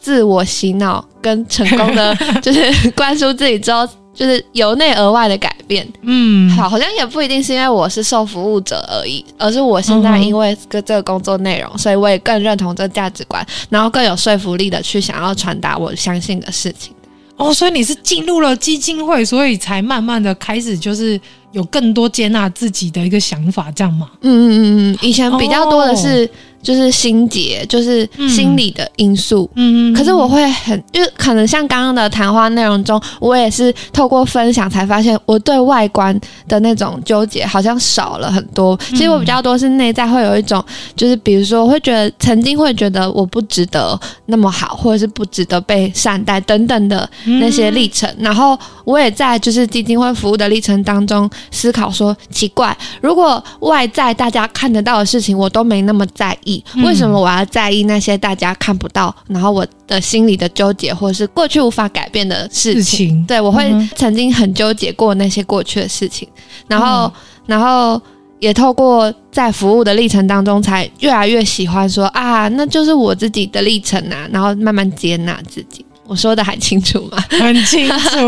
[0.00, 2.12] 自我洗脑跟成功的，
[2.42, 3.88] 就是灌输自己之后。
[4.16, 16.94] 就是由内而外的改变，嗯，好，好像也不一定是因为我是受服务者而已，而是我现在因为这个工作内容，嗯、所以我也更认同这价值观，然后更有说服力的去想要传达我相信的事情。
[17.36, 21.20] 哦，所以你是进入了基金会，所以才慢慢的开始就是
[21.52, 24.08] 有更多接纳自己的一个想法，这样吗？
[24.22, 26.24] 嗯嗯嗯嗯，以前比较多的是。
[26.24, 26.28] 哦
[26.66, 29.48] 就是心结，就是心理的因素。
[29.54, 38.76] 嗯，可是我会很，就可能像刚刚的谈话内容中，我也是透过分享才发现，我对外观的那种纠结好像少了很多。
[38.88, 40.60] 其实我比较多是内在会有一种，
[40.96, 48.12] 就是比如说，会觉得曾经会觉得我不值得那么好，或者是不值得被善待等等的那些历程。
[48.18, 56.55] 然后我也在就是基金会服务的历程当中思考说，奇怪，如果外在大家看得到的事情，我都没那么在意。
[56.84, 62.82] 为什么我要在意那些大家看不到，然后我的心里的纠结，或者是过去无法改变的事情？
[62.82, 66.28] 事情对，我会曾经很纠结过那些过去的事情，
[66.68, 67.12] 然后，
[67.46, 68.00] 然后
[68.38, 75.84] 也透过在服务的历程当中，才越来越喜欢说啊，那就是我自己的历程啊，然后慢慢接纳自己。
[76.08, 77.18] 我说的很清楚吗？
[77.40, 78.18] 很清楚。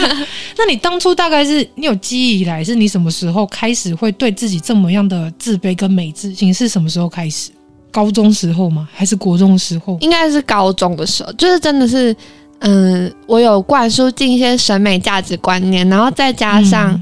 [0.58, 6.52] 那你当初大概是你有记忆以来，是你什么时候开始会对自己这么样的自卑跟没自信？
[6.52, 7.50] 是什么时候开始？
[7.92, 8.88] 高中时候吗？
[8.92, 9.96] 还是国中的时候？
[10.00, 12.16] 应该是高中的时候，就是真的是，
[12.60, 16.92] 嗯，我有灌输进一些审美价值观念，然后再加上，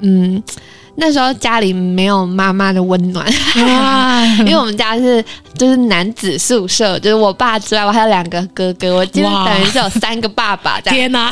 [0.00, 0.36] 嗯。
[0.36, 0.42] 嗯
[0.98, 3.30] 那时候家里没有妈妈的温暖，
[4.40, 5.22] 因为我们家是
[5.58, 10.96] 就是男子宿舍，就是我爸之外，我还有两个哥哥，我就等于是有三个爸爸这样。
[10.96, 11.30] 天哪！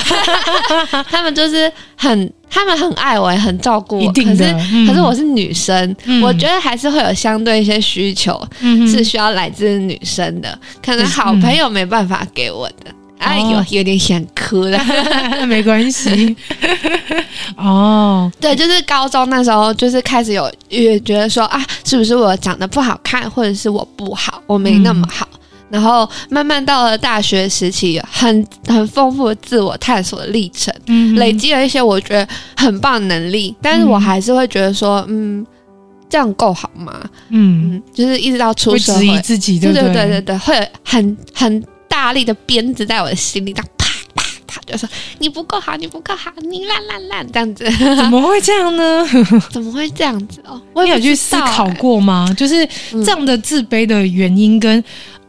[1.08, 4.12] 他们就是很，他们很爱我，也很照顾我。
[4.12, 12.92] 可是，嗯、可是我是女生，嗯、我觉得还是会有相对一些需求，嗯、是需要来自女生的，可能好朋友没办法给我的。
[13.18, 14.78] 哎呦，有点想哭了，
[15.48, 16.36] 没关系。
[17.56, 25.26] 哦，对，就是高中那时候，就是开始有也觉得说啊，是不是我长得不好看，或者是我不好，我没那么好。
[25.32, 25.38] 嗯、
[25.74, 33.54] 然后慢慢到了大学时期，很很丰富的自我探索的历程，嗯、累积了一些我觉得很棒的能力。
[33.60, 35.44] 但是我还是会觉得说，嗯，
[36.08, 37.00] 这样够好吗？
[37.30, 39.82] 嗯，嗯，就是一直到出社会，会质疑自己，对对？
[39.82, 41.64] 对对对对，会很很。
[41.86, 44.86] 大力的鞭子在我的心里，这样啪啪啪，就说
[45.20, 47.64] 你不够好，你不够好，你烂烂烂，这样子。
[47.94, 49.06] 怎么会这样呢？
[49.48, 50.60] 怎么会这样子哦？
[50.72, 52.28] 我有去思考过吗？
[52.36, 54.84] 就是这样的自卑的原因跟、嗯、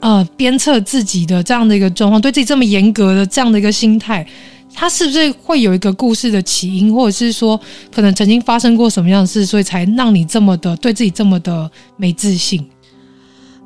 [0.05, 4.23] 呃鞭策自己的这样的一个状况，对自己这么严格的这样的一个心态，
[4.71, 7.59] 他是不是会有一个故事的起因，或者是说
[7.91, 12.63] 可能曾经发生过什么样的事，所以才让你这么的对自己这么的没自信？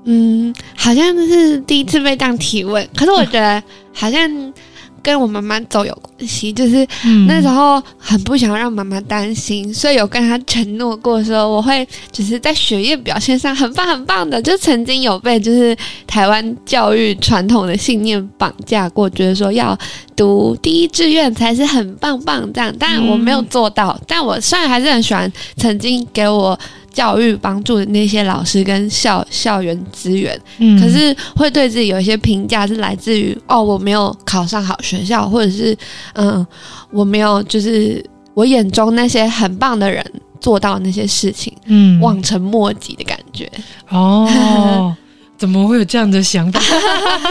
[0.06, 4.54] 嗯，好像是第一次被这样提问，可是我觉得好像
[5.02, 6.88] 跟我妈妈走有关系，就是
[7.28, 19.78] 那时候很不想让妈妈担心，所以有跟她承诺过说我会就是在学业表现上很棒很棒的，就曾经有被就是台湾教育传统的信念绑架过，觉得说要
[20.16, 26.60] 读第一志愿才是很棒棒这样，但我没有做到，但我虽然还是很喜欢曾经给我。
[26.92, 35.78] 教育帮助的那些老师跟校校园资源，嗯，可是会对自己有一些评价，是来自于哦，我没有考上好学校，或者是
[36.14, 36.46] 嗯，
[36.92, 40.04] 我没有就是我眼中那些很棒的人
[40.40, 43.50] 做到那些事情，嗯，望尘莫及的感觉。
[43.90, 44.96] 哦。
[45.40, 46.60] 怎么会有这样的想法？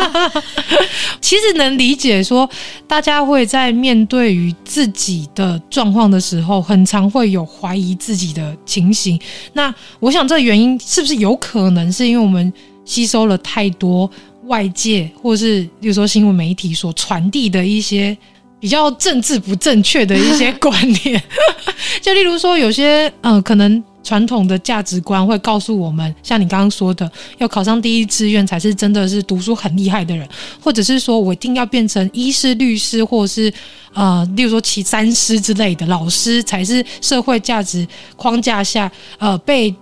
[1.21, 2.49] 其实能理解，说
[2.87, 9.21] 大家会在面对于自己的状况的时候，很常会有怀疑自己的情形。
[9.53, 12.51] 那我想，这原因是不是有可能是因为我们
[12.87, 14.11] 吸收了太多
[14.47, 18.17] 外界，或是比如说新闻媒体所传递的一些
[18.59, 21.23] 比较政治不正确的一些观念？
[22.01, 23.85] 就例如说，有些嗯、呃，可能。
[24.09, 30.27] 传统的价值观会告诉我们，像你刚刚说的，要考上第一志愿才是真的是读书很厉害的人，
[30.63, 33.53] 或者是说我一定要变成医师、律师，或者是
[33.93, 39.75] 呃，例如说其三师之类的老师，才是社会价值框架下呃被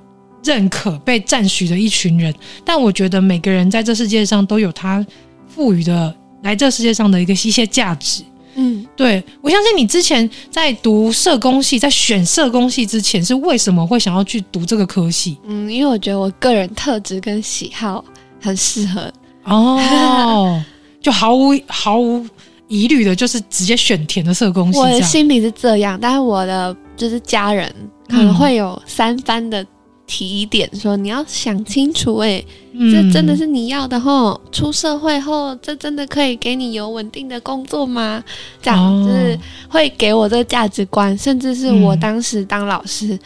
[0.43, 2.35] 认可、被赞许的一群人。
[2.65, 5.07] 但我觉得每个人在这世界上都有他
[5.47, 6.12] 赋予的
[6.43, 8.25] 来这世界上的一个一些价值。
[8.57, 15.38] 嗯，对，我相信你之前在读社工系，在选社工系之前，是为什么会想要去读这个科系？
[15.45, 18.05] 嗯，因为我觉得我个人特质跟喜好
[18.40, 19.12] 很适合
[19.45, 20.64] 哦，
[21.01, 22.27] 就毫无毫无
[22.69, 24.79] 疑虑的，就是直接选填的社工系。
[24.79, 27.73] 我的心里是这样，但是我的就是家人
[28.09, 29.64] 可能会有三番的。
[30.07, 32.45] 提点说，你要想清楚，欸，哎，
[32.90, 34.40] 这真的是你要的吼？
[34.53, 38.23] 出社会后，这真的可以给你有稳定的工作吗？
[38.62, 39.38] 这样子
[39.69, 43.19] 会给我这个价值观，甚至是我当时当老师，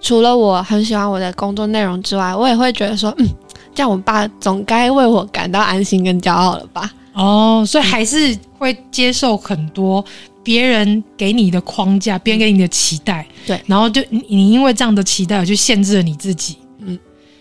[0.00, 3.28] 除了我很喜欢我的工作内容之外，我也会觉得说，嗯，
[3.74, 6.90] 这样我爸总该为我感到安心跟骄傲了吧？
[7.12, 10.04] 哦，所以还是会接受很多。
[10.44, 16.58] 别人给你的框架，别人给你的期待，对，然后就你，你因为这样的期待而去限制了你自己。
[16.80, 16.96] 嗯，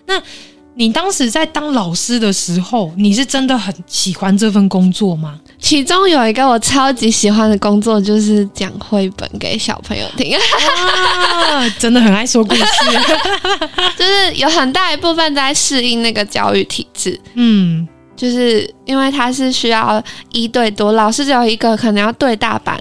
[0.07, 0.19] 那
[0.75, 5.39] 你当时在当老师的时候，你是真的很喜欢这份工作吗？
[5.59, 10.35] 其中有一个我超级喜欢的工作，就是讲绘本给小朋友听。
[10.35, 12.63] 啊，真的很爱说故事，
[13.97, 17.19] 就是有很大一部分在适应那个教育体制。
[17.35, 17.87] 嗯。
[18.15, 22.77] 就是因为他是需要一对多，老师只有一个，可能要对大班，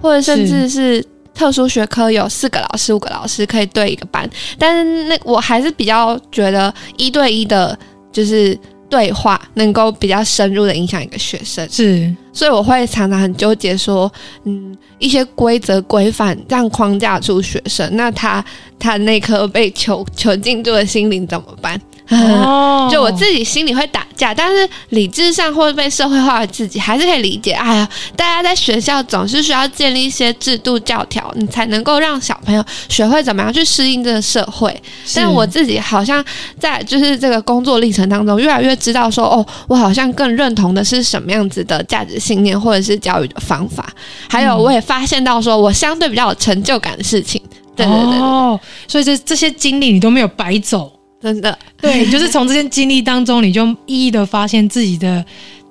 [0.00, 4.28] 或者甚至是特殊学科有四个老师、五个老师可以对一个班。
[4.58, 7.76] 但是那我还是比较觉得一对一的，
[8.12, 8.56] 就是
[8.88, 11.66] 对话能够比较深入的影响一个学生。
[11.70, 14.12] 是，所以我会常常很纠结说，
[14.44, 18.44] 嗯，一些规则规范这样框架住学生，那他
[18.78, 21.80] 他那颗被囚囚禁住的心灵怎么办？
[22.10, 27.52] 哦， 就我自己心里会打架，但是理智上或者被社会化的自己还是可以理解。
[27.52, 34.78] 哎呀，大家在学校总是需要建立一些制度教条，你才能够让小朋友学会怎么样去适应这个社会。
[35.14, 36.24] 但我自己好像
[36.58, 43.88] 在就是这个工作历程当中，越来越知道说，哦，我好像更认同的是什么样子的价值信念，或者是教育的方法。
[44.28, 47.40] 还有，我也发现到说我相对比较有成就感的事情。
[47.76, 50.92] 对对对，对，哦，所以这这些经历你都没有白走，
[51.24, 51.58] 真的。
[51.80, 55.24] 对，就是从这些经历当中，你就一一的发现自己的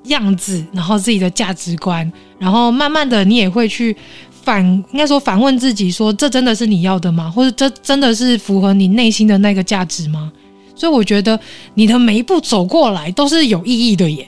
[0.05, 3.95] 样子，然后自己的价值观，然后慢慢的你也会去
[4.43, 7.29] 反，应该说反问自己说，这真的是你要的吗？
[7.29, 10.31] 或者这真的是符合你内心的那个价值吗？
[10.75, 11.39] 所以我觉得
[11.75, 14.27] 你的每一步走过来都是有意义的耶。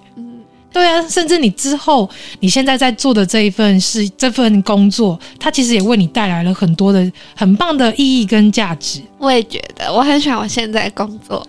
[0.75, 2.09] 对啊，甚至你之后，
[2.41, 9.01] 你现在在做的这一份是，这份工作，它其实也为你带来了很多的很棒的意义跟价值。
[9.17, 11.47] 我也觉得，我很喜欢我现在工作，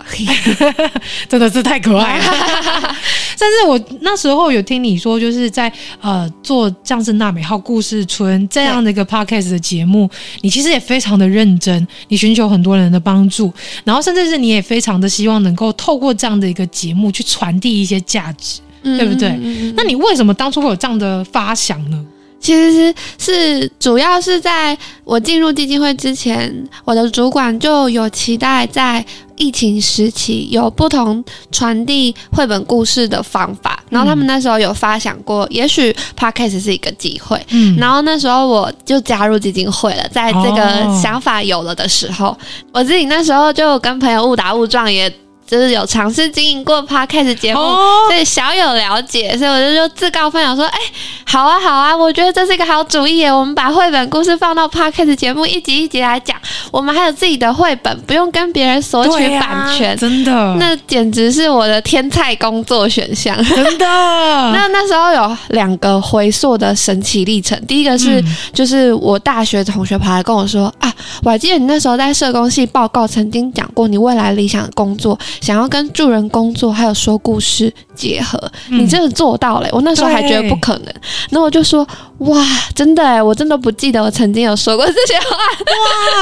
[1.28, 2.24] 真的是太可爱了。
[3.36, 5.70] 但是我那时候有听你说，就是在
[6.00, 10.08] 呃做像是娜美号故事村这样的一个 podcast 的节目，
[10.42, 13.52] 你其实也非常的认真，你寻求很多人的帮助，
[13.82, 18.60] 然后甚至是你也非常的希望能够透过这样的一个节目去传递一些价值。
[18.96, 19.28] 对不对？
[19.76, 22.04] 那你为什么当初会有这样的发想呢？
[22.38, 26.52] 其实是，是主要是在我进入基金会之前，
[26.84, 29.04] 我的主管就有期待在
[29.36, 37.40] 疫情时期有不同传递绘本故事的方法，然后他们那时候有发想过，也许 Podcast 是一个机会。
[37.48, 42.36] 嗯，然后那时候我就加入基金会了，在这个想法有了的时候，
[42.70, 45.12] 我自己那时候就跟朋友误打误撞也。
[45.46, 47.60] 就是有尝试经营过 podcast 节目，
[48.08, 50.78] 所以小有了解，所以我就就自告奋勇说：“哎，
[51.24, 53.32] 好啊，好啊，我觉得这是一个好主意耶！
[53.32, 56.36] 我们把绘本故事放到 podcast 节目，一集一集来讲。
[56.72, 63.86] 我们还有自己的绘本，不用跟别人索取版权，真的，那简直是我的天菜工作选项， 真的。
[63.86, 68.22] 那那时候有两个回溯的神奇历程，第一个是，
[68.52, 70.92] 就是我大学同学跑来跟我说：啊，
[71.22, 78.38] 我还记得你那时候在社工系报告曾经讲过，你未来理想的工作。”想要跟助人工作还有说故事结合，
[78.70, 79.68] 嗯、你真的做到了。
[79.72, 80.94] 我那时候还觉得不可能，
[81.30, 81.86] 那我就说
[82.18, 85.36] 哇，真的哎，我真的不记得我曾经有说过这些话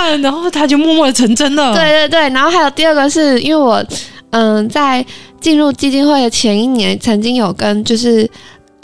[0.08, 1.74] 哇，然后他就默默的成真了。
[1.76, 3.84] 对对对，然后还有第二个是因为我
[4.30, 5.04] 嗯，在
[5.40, 8.28] 进入基金会的前一年，曾经有跟就是。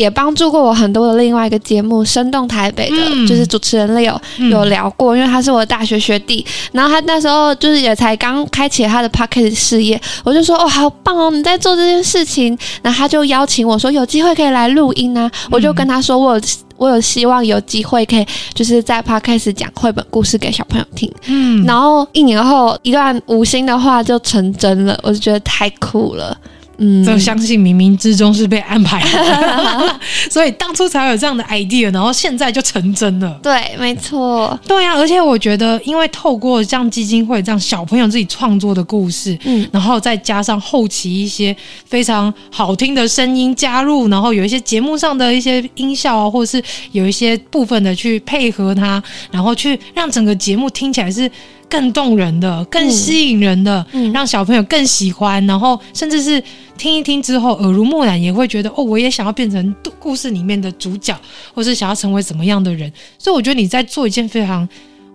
[0.00, 6.42] 也帮助过我很多的另外一个节目《生动台北》的，嗯、就是主持人 Leo 有聊过，因为他是我的大学学弟，
[6.72, 16.42] 然后他那时候就是也才刚开启他的 Podcast 事业，我就说哦，好棒哦，你在做这件事情，然后他就邀请我说有机会可以来录音啊，我就跟他说我有
[16.78, 26.34] 我有希望有机会可以就是在 Podcast 讲绘本故事给小朋友听，嗯，然后一年后一段无心的话就成真了，我就觉得太酷了。
[26.82, 30.00] 嗯，就相信冥冥之中是被安排的，
[30.30, 33.38] 所以当初才有这样的 idea，然后现在就成真了。
[33.42, 34.58] 对，没错。
[34.66, 41.54] 对啊，而且我觉得，因为透过像基金会这样小朋友自己创作的故事，嗯，然后再加上后期一些
[41.84, 51.30] 非常好听的声音加入，然后有一些节目上的一些音效啊，或者是有一些部分的去配合它，然后去让整个节目听起来是。
[51.70, 56.42] 更动人的、更吸引人的，嗯，让小朋友更喜欢，然后甚至是
[56.76, 61.16] 听一听之后耳濡目染，也会觉得哦，我也想要变成故事里面的主角，
[61.54, 62.92] 或是想要成为怎么样的人。
[63.18, 64.68] 所以我觉得你在做一件非常，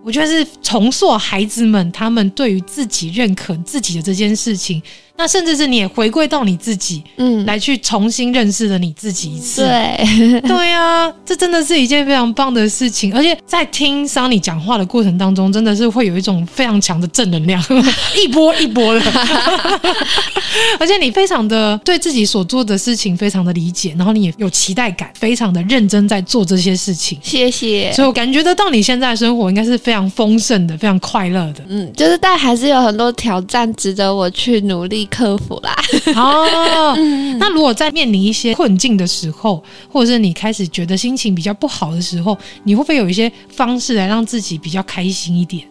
[0.05, 4.81] 我觉得是重塑孩子们他们对于自己认可自己的这件事情。
[5.17, 9.61] 那甚至是你也回归到你自己，嗯，来去重新认识了你自己一次。
[9.61, 13.15] 对， 对啊，这真的是一件非常棒的事情。
[13.15, 17.63] 而且在听 Sunny 讲话的过程当中，真的是会有一种非常强的正能量，
[18.21, 19.01] 一波一波的。
[20.81, 27.17] 而且你非常的对自己所做的事情非常的理解，然后你也有期待感，非常的认真在做这些事情。
[27.23, 27.89] 谢谢。
[27.93, 31.63] 所以我感觉得到你现在的生活应该是非常丰盛的，非常快乐的。
[31.67, 34.95] 嗯，就是但还是有很多挑战值得我去努力。
[35.07, 35.73] 克服啦！
[36.15, 36.95] 哦，
[37.39, 45.63] 那如果在面临一些困境的时候，或者是你开始觉得心情比较不好的时候，你会不会有一些方式来让自己比较开心一点？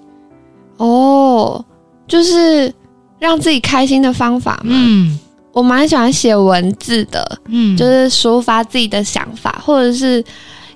[0.77, 1.62] 哦，
[2.07, 2.72] 就是
[3.18, 4.70] 让自己开心的方法嘛。
[4.70, 5.18] 嗯，
[5.53, 10.25] 我蛮喜欢写文字的，嗯，就是抒发自己的想法，或者是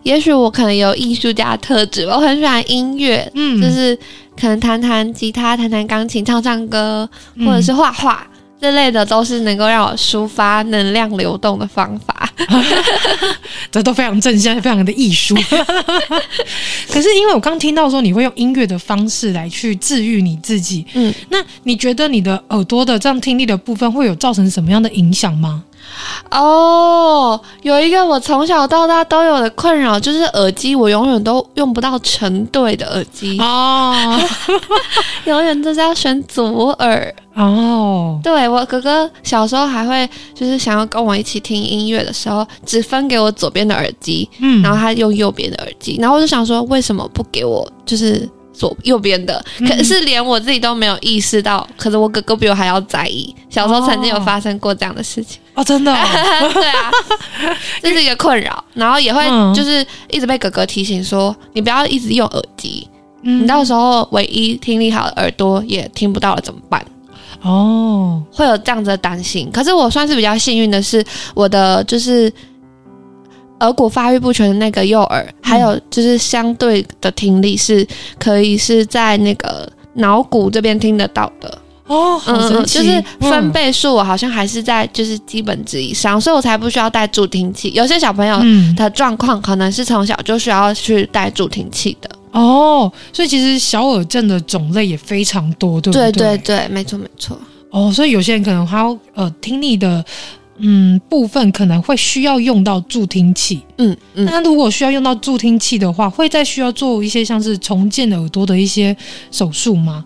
[0.08, 3.94] 也许我可能有艺术家特质，我很喜欢音乐，嗯，就是
[4.40, 7.06] 可能弹弹吉他、弹弹钢琴、唱唱歌，
[7.44, 8.26] 或者是画画。
[8.60, 12.28] 这类的都是能够让我抒发能量流动的方法。
[13.70, 15.36] 这都非常正向，非常的艺术。
[16.90, 25.62] 可是因为我刚听到说你会用音乐的方式来去治愈你自己，嗯，那你觉得你的耳朵的这样听力的部分会有造成什么样的影响吗？
[26.30, 34.18] 哦，有一个我从小到大都有的困扰，就是耳机我永远都用不到成对的耳机哦，
[35.24, 38.20] 永远都是要选左耳哦。
[38.22, 48.28] 对，我哥哥小时候还会就是想要跟我一起听音乐的时候，只分给我左边的耳机，嗯，然后他用右边的耳机，然后我就想说，为什么不给我就是？
[48.58, 53.32] 左右边的，可是连我自己都没有意识到，嗯、可是我哥哥比我还要在意。
[53.48, 55.98] 小时候曾经有发生过这样的事情哦，真的、哦，
[56.52, 56.90] 对啊，
[57.80, 62.88] 这是一个困扰，然后也会就是一直被哥哥提醒说，你不要一直用耳机，
[63.22, 66.84] 嗯、你到时候唯一听力好的耳朵也听不到了怎么办？
[67.42, 69.48] 哦，会有这样子的担心。
[69.52, 71.04] 可是我算是比较幸运的是，
[71.34, 72.32] 我的就是。
[73.60, 77.86] 耳骨发育不全的那个右耳，还有就是相对的听力是
[78.18, 87.70] 可以是在那个脑骨这边听得到的哦，好神奇，嗯，就是分贝数我好像还是在就是基本值以上，所以我才不需要带助听器。
[87.74, 88.40] 有些小朋友
[88.76, 96.12] 的状况可能是从小就需要去带助听器的哦，所以其实小耳症的种类也非常多，对不对？
[96.12, 97.36] 对对对，没错没错。
[97.70, 98.84] 哦，所以有些人可能他
[99.14, 100.04] 呃听力的。
[100.58, 103.62] 嗯，部分可能会需要用到助听器。
[103.78, 108.96] 嗯嗯，那如果需要用到助听器的话，会再需要做一些像是重建耳朵的一些
[109.30, 110.04] 手术吗？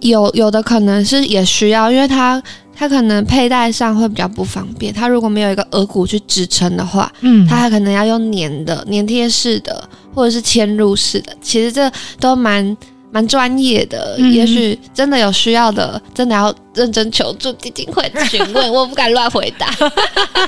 [0.00, 2.42] 有有的可能是也需要，因为它
[2.74, 4.92] 它可能佩戴上会比较不方便。
[4.92, 11.34] 它如果没有一个耳骨去支撑的话，嗯，它还可能要用粘的、粘贴式的，或者是嵌入式的。
[11.40, 12.76] 其实这都蛮。
[13.16, 19.70] 蛮专业的，嗯、也许真的有需要的，真的要认真求助基金会询问， 我不敢乱回答。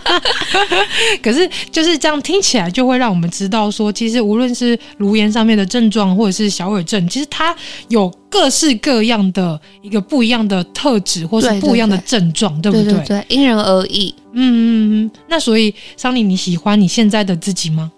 [1.24, 7.56] 可是就是这样听起来，就会让我们知道说，其实无论是颅颜上面的症状，或者是小耳症，其实它
[7.88, 13.18] 有各式各样的一个不一样的特质，或是不一样的症状，对，对，对，对不对？
[13.20, 14.14] 对，因人而异。
[14.34, 15.10] 嗯嗯嗯。
[15.26, 17.90] 那所以，桑尼，你喜欢你现在的自己吗？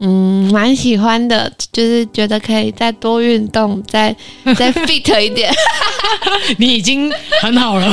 [0.00, 4.14] 嗯，蛮喜欢的，就是觉得可以再多运动，再
[4.56, 5.52] 再 fit 一点。
[6.58, 7.92] 你已经很好了，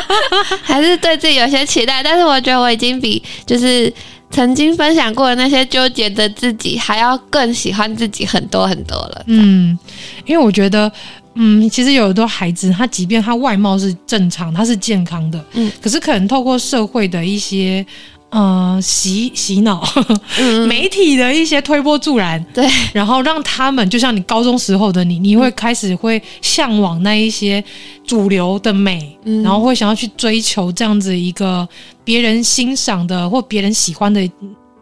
[0.62, 3.90] 还是对自己有些期待，但是我觉得我已经比就是
[4.30, 9.22] 曾经分享过的那些纠结的自己还要更喜欢自己很多很多了。
[9.26, 9.78] 嗯，
[10.26, 10.90] 因为我觉得，
[11.34, 17.84] 嗯，其实有很多孩子，他即便他外貌是正常，他是健康的，嗯，可是可能透过社会的一些。
[18.30, 19.82] 呃，洗洗脑，
[20.38, 27.64] 嗯、媒体的一些推波助澜，对，然后让他们就像你高中时候的你，你会开始会向往那一些
[28.06, 31.66] 主流的美，嗯、然后会想要去追求这样子一个
[32.04, 34.22] 别人欣赏的或别人喜欢的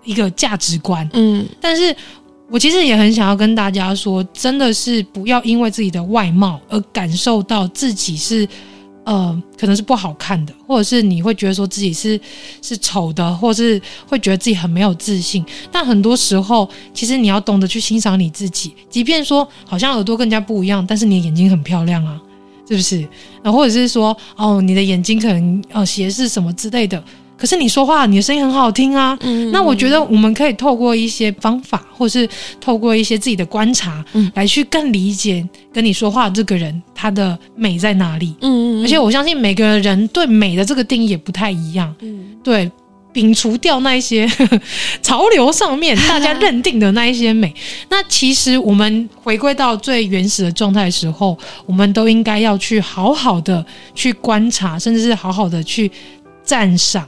[0.02, 1.08] 一个价值观。
[1.12, 1.94] 嗯，但是
[2.50, 8.48] 我其实也很想要跟大家说，真的是不要因为自己的外貌而感受到自己是。
[9.06, 12.20] 呃，可能是不好看的，或者是你会觉得说自己是
[12.60, 15.46] 是丑的，或是会觉得自己很没有自信。
[15.70, 22.20] 但很多时候，其实你要懂得去欣赏你自己，即便说好像耳朵更加不一样，但是你的眼睛很漂亮啊，
[22.68, 23.08] 是不是？
[23.44, 27.02] 然后或者是说，哦，你的眼睛可能呃斜视什么之类的。
[27.36, 29.16] 可是你说话，你的声音很好听啊。
[29.20, 32.28] 嗯，那我觉得我们可以透过一些方法，或是
[32.60, 38.34] 透过一些自己的观察，嗯，来去更理解跟你说话这个人他的美在哪里。
[38.40, 41.94] 嗯，而且我相信每个人对美的这个定义也不太一样。
[42.00, 42.70] 嗯，对，
[43.12, 44.26] 摒除掉那一些
[45.02, 47.54] 潮流上面 大家认定的那一些美，
[47.90, 53.64] 那其实我们回归到最原始的状态的时候，我们都应该要去好好的
[53.94, 55.90] 去观察，甚至是好好的去
[56.42, 57.06] 赞赏。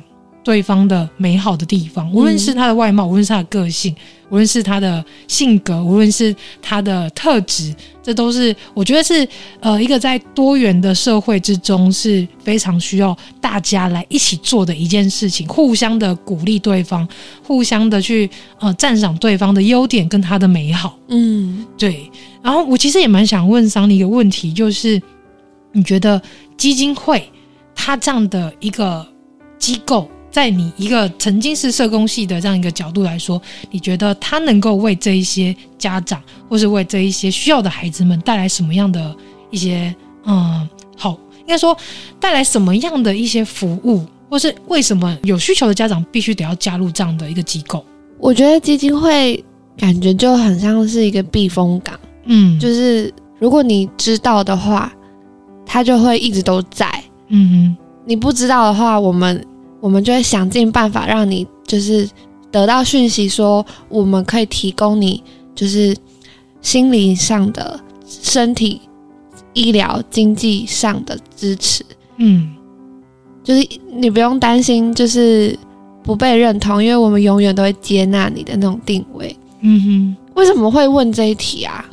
[0.48, 3.94] 对方的美好的地方，无论是他的外貌，无论是他的个性，
[4.30, 9.28] 无论是他的性格，无论是他的特质，这都是我觉得是
[9.60, 17.06] 呃一个在多元的社会之中是非常需要大家来一起做的一件事情，互相的鼓励对方，
[17.42, 20.98] 互相的去呃赞赏对方的优点跟他的美好。
[21.08, 22.10] 嗯，对。
[22.42, 24.98] 然后我其实也蛮想问桑尼一个问题，就是
[25.72, 26.22] 你觉得
[26.56, 27.30] 基金会
[27.74, 29.06] 他这样的一个
[29.58, 30.08] 机构？
[30.30, 39.16] 在你一个曾经是社工系的这样一个角度来说，你觉得他能够为这一些家长，或是为这一些需要的孩子们带来什么样的
[39.50, 41.76] 一些嗯好，应该说
[42.20, 47.84] 带来什么样的一些服务，或是为什么有需求的家长必须得要加入这样的一个机构？
[48.18, 49.42] 我觉得基金会
[49.78, 54.92] 感觉就很像是一个避风港，嗯，就是如果你知道的话，
[55.64, 59.42] 他就会一直都在，嗯哼，你不知道的话，我们。
[59.80, 62.08] 我们就会想尽办法让你就是
[62.50, 65.22] 得到讯息，说我们可以提供你
[65.54, 65.96] 就是
[66.60, 68.80] 心理上的、身体、
[69.52, 71.84] 医疗、经济上的支持。
[72.16, 72.54] 嗯，
[73.44, 75.56] 就是你不用担心，就是
[76.02, 79.36] 不被认同，因为我们永远都会接纳你的那种定位。
[79.60, 81.84] 嗯哼，为什么会问这一题啊？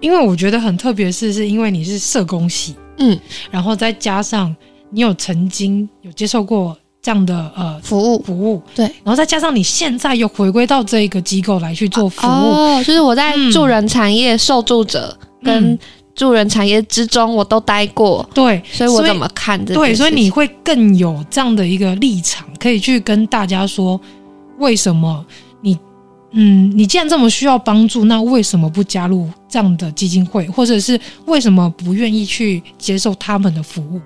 [0.00, 3.18] 因为我觉得很特别是，是因为你是社工系，嗯，
[3.50, 4.54] 然后再加上
[4.90, 8.22] 你有曾经有接受过这样的呃服务。
[8.22, 15.78] 服务，对，然后再加上你现在又回归到这个机构来去做服务，哦，就是我在助人产业、受助者跟
[16.14, 19.72] 助人产业之中，我都待过，对，所以我怎么看这？
[19.72, 23.98] 对，所以你会更有这样的一个立场，可以去跟大家说，
[24.58, 25.24] 为什么
[25.62, 25.78] 你，
[26.32, 34.00] 嗯，你既然这么需要帮助，那为什么不加入这样的基金会，或者是为什么不愿意去接受他们的服务？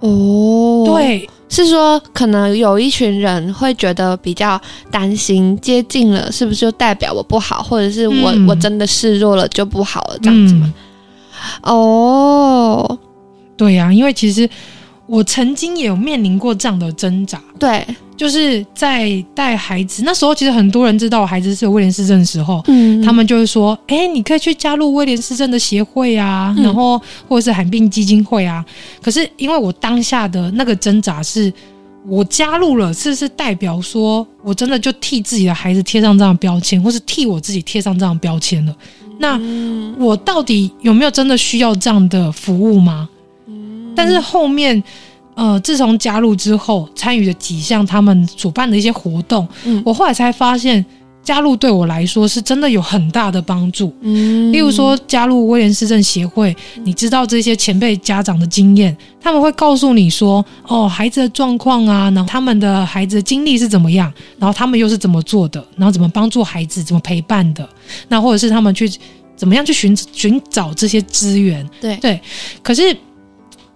[0.00, 10.74] 哦，对，是说可能有一群人会觉得比较担心，接近了是不是就代表我不好，或者是我、嗯、我真的示弱了就不好了这样子吗？
[11.62, 12.98] 嗯、哦，
[13.56, 14.48] 对呀、啊，因为其实
[15.06, 17.86] 我曾经也有面临过这样的挣扎，对。
[18.16, 26.98] 就是在带孩子那时候，其实很多人知道我孩子是有威廉斯症的时候，嗯，他们就会说：“哎、欸，你可以去加入威廉斯症的协会啊，嗯、然后
[27.28, 28.64] 或者是罕病基金会啊。”
[29.04, 31.52] 可是因为我当下的那个挣扎是，
[32.06, 38.74] 我加入了，是不是代表说我真的就替自己的孩子贴上这样的标签，或是替我自己贴上这样的标签了？
[39.18, 39.38] 那
[39.98, 43.06] 我到底有没有真的需要这样的服务吗？
[43.96, 44.82] 但是后面。
[45.38, 50.82] 呃，自从加入之后，参与了几项他们主办的一些活动，嗯，我后来才发现，
[51.22, 53.94] 加入对我来说是真的有很大的帮助。
[54.00, 67.68] 嗯，例如说加入威廉市政协会，你知道这些前辈家长的经验，他们会告诉你说，哦，孩子的状况啊，然后他们的孩子的经历是怎么样，然后他们又是怎么做的，然后怎么帮助孩子，怎么陪伴的，
[68.08, 68.90] 那或者是他们去
[69.36, 71.68] 怎么样去寻寻找这些资源。
[71.78, 72.18] 对对，
[72.62, 72.96] 可是。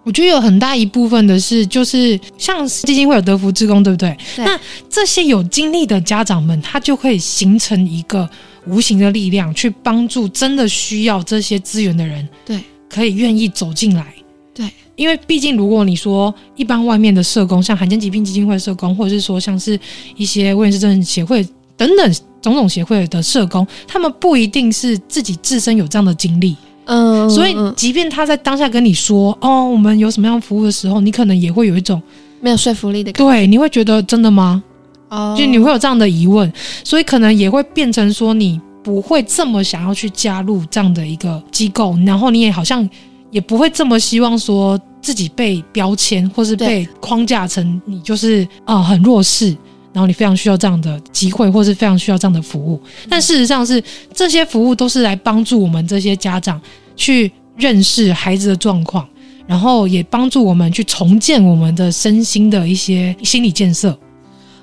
[0.03, 4.17] 我觉得有很大一部分的是，就是像基金会有德福志工，对不对？
[4.35, 4.45] 对。
[4.45, 8.29] 那这些有经历的家长们，他就会形成一个
[8.67, 12.27] 无形的力量，去帮助真的需要这些资源的人。
[12.47, 14.15] 对，可以愿意走进来。
[14.55, 19.79] 对，因为毕竟如果你说一般外面的社工，像罕见疾病基金会社工，或者是说像是
[20.17, 21.47] 一些威廉斯症协会
[21.77, 26.57] 等等种种协会的社工，他们不一定是自己自身有这样的经历。
[26.93, 32.03] 嗯，所以即便他在当下跟你说哦，我们有什么样服务的时候，你可能也会有一种
[32.41, 33.33] 没有说服力的感觉。
[33.33, 34.61] 对，你会觉得真的吗？
[35.09, 42.89] 哦，就你会有这样的疑问，所以可能也会变成说你不会这么想要去加入这样的一个机构，然后你也好像
[43.31, 49.57] 也不会这么希望说自己被标签或是被框架成你就是啊、呃、很弱势。
[49.93, 53.83] 然后你非常需要这样的机会，或是非常需要这样的服务，但事实上是
[54.15, 56.61] 这些服务都是来帮助我们这些家长
[57.01, 59.09] 去认识孩子的状况，
[59.47, 63.99] 然后也帮助我们去重建我们的身心的一些心理建设。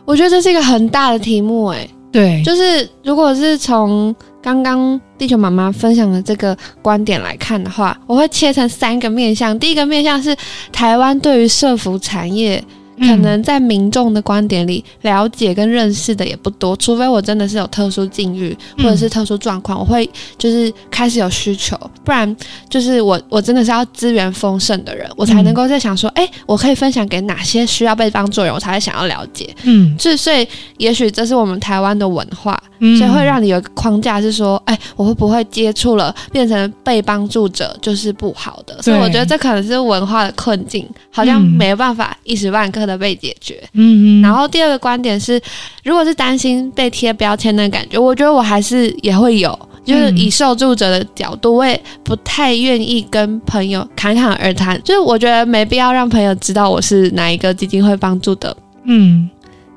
[0.05, 9.57] 我觉得这是一个很大的题目，哎，对，就是如果是从刚刚地球妈妈分享的这个观点来看的话，我会切成三个面向。
[9.57, 10.35] 第一个面向是
[10.71, 12.63] 台湾对于社服产业。
[12.99, 22.35] 可能在民众的观点里，了解跟认识的也不多，除非我真的是有特殊境遇或者是特殊状况，我会就是开始有需求，不然
[22.69, 29.55] 就是我我真的是要资源丰盛的人，我才能够在想说，哎，我可以分享给哪些需要被帮助的人，我才会想要了解。
[29.63, 32.61] 嗯，就所以也许这是我们台湾的文化，
[32.97, 38.81] 所以会让你有一个框架，是说，哎，我会不会接触了变成被帮助者就是不好的？
[38.81, 45.41] 所以我觉得这可能是文化的困境，好像没有办法一时半刻的被解决，嗯嗯，然后第二个观点是，
[45.83, 58.55] 如果是担心被贴标签的感觉，我觉得我还是也会有，就是以受助者的角度，我也不太愿意跟朋友侃侃而谈，就是我觉得没必要让朋友知道我是哪一个基金会帮助的，
[58.85, 59.29] 嗯，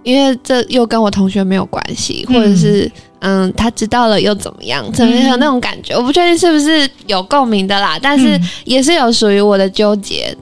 [0.03, 2.91] 因为这又跟我同学没有关系，或者是
[3.21, 10.35] 嗯，他知道了又怎么样，怎么样那种感觉，我不确定是不是有共鸣的啦，但是也是有属于我的纠结。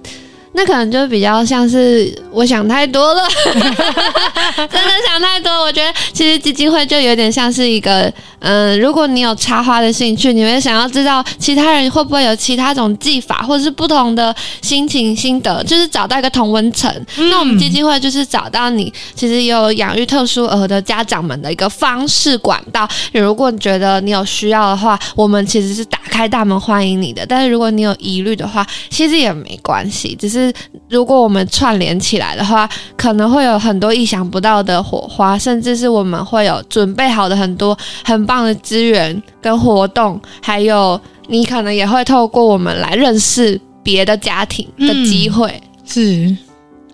[0.59, 5.53] 那可能就比较像是我想太多了， 真的想太多。
[5.63, 16.93] 我觉得其实基金会就有点像是一个，嗯、呃，如果你有插花的兴趣，你会想要知道其他人会不会有其他种技法，或者是不同的心情心得，就是找到一个同温层。
[17.19, 22.89] 嗯、那我们基金会就是找到你其实有养育特殊儿的家长们的一个方式管道。
[23.13, 27.25] 如果你觉得你有需要的话，我们其实是打开大门欢迎你的。
[27.25, 30.48] 但是如果你有疑虑的话，其实也没关系，只是。
[30.49, 30.55] 是
[30.89, 45.49] 如果我们串联起来的话，可能会有很多意想不到的火花，甚至是我们会有准备好的很多很棒的资源跟活动，还有你可能也会透过我们来认识别的家庭的机会。
[45.51, 46.37] 嗯、是，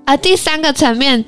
[0.05, 1.25] 而第三个层面。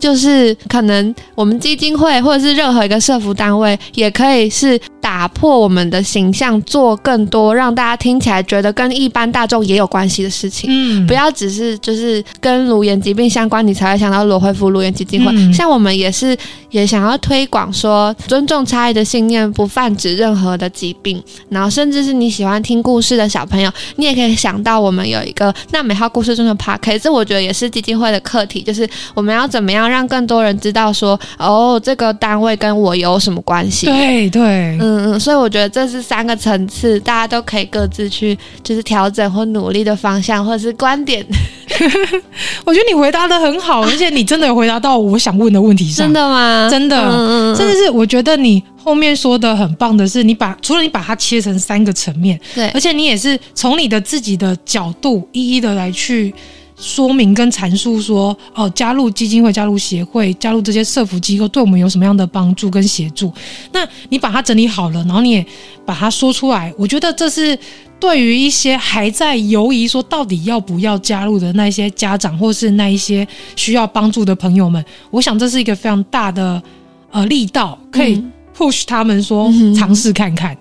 [0.00, 10.70] 就是可能我们基金会或者是任何一个社福单位，也可以是打破我们的形象，做更多让大家听起来觉得跟一般大众也有关系的事情。
[10.72, 15.30] 嗯，不要只是就是跟颅炎疾病相关，你才会想到罗慧夫颅炎基金会。
[15.34, 16.36] 嗯、像我们也是
[16.70, 21.22] 也想要推广说尊重差异的信念，不泛指任何的疾病。
[21.50, 29.89] 然后甚至是你喜欢听故事的小朋友，你也可以想到我们有一个那美好故事中的 Podcast，这我觉得也是基金会的课题，就是我们要怎么样。
[29.90, 33.86] 让更多人知道说，哦，这个单位跟我有什么关系？
[33.86, 34.42] 对对，
[34.80, 41.26] 嗯嗯，所以我觉得这是三个层次，大家都可以各自去就是调整或努力的方向，或者是观点。
[42.64, 46.06] 我觉得你回答的很好， 而且你真的有回答到我想问的问题上。
[46.06, 46.68] 真的吗？
[46.70, 56.34] 真的，嗯嗯，甚至是我觉得你后面说的很棒的是，你把除了你把它切成三个层面，对，而且你也是从你的自己的角度一一的来去。
[56.80, 63.30] 说明跟阐述说，哦，加入基金会、加入协会、加入这些社福机构，对我们有什么样的帮助跟协助？
[63.70, 65.46] 那你把它整理好了，然后你也
[65.84, 67.56] 把它说出来，我觉得这是
[68.00, 76.62] 对于一些还在犹疑说到底要不要加入的那些家长，或是那一些需要帮助的朋友们，我想这是一个非常大的
[77.10, 78.24] 呃力道，可以
[78.56, 80.56] push 他们说、嗯、尝试看看。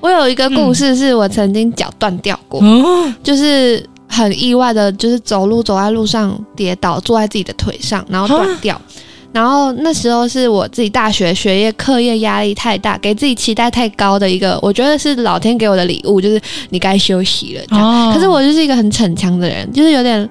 [0.00, 3.84] 我有一个故事，是我曾经脚断掉过，嗯、就是。
[4.14, 8.80] 很意外的，就是走路走在路上跌倒，坐在自己的腿上，然后断掉。
[9.32, 16.40] 然后那时候是我自己大学学业课业压力太大，给自己期待太高的一个，我觉得是老天给我的礼物，就是
[16.70, 17.84] 你该休息了这样。
[17.84, 20.30] 哦、可是我就是一个很逞强的人，就是有点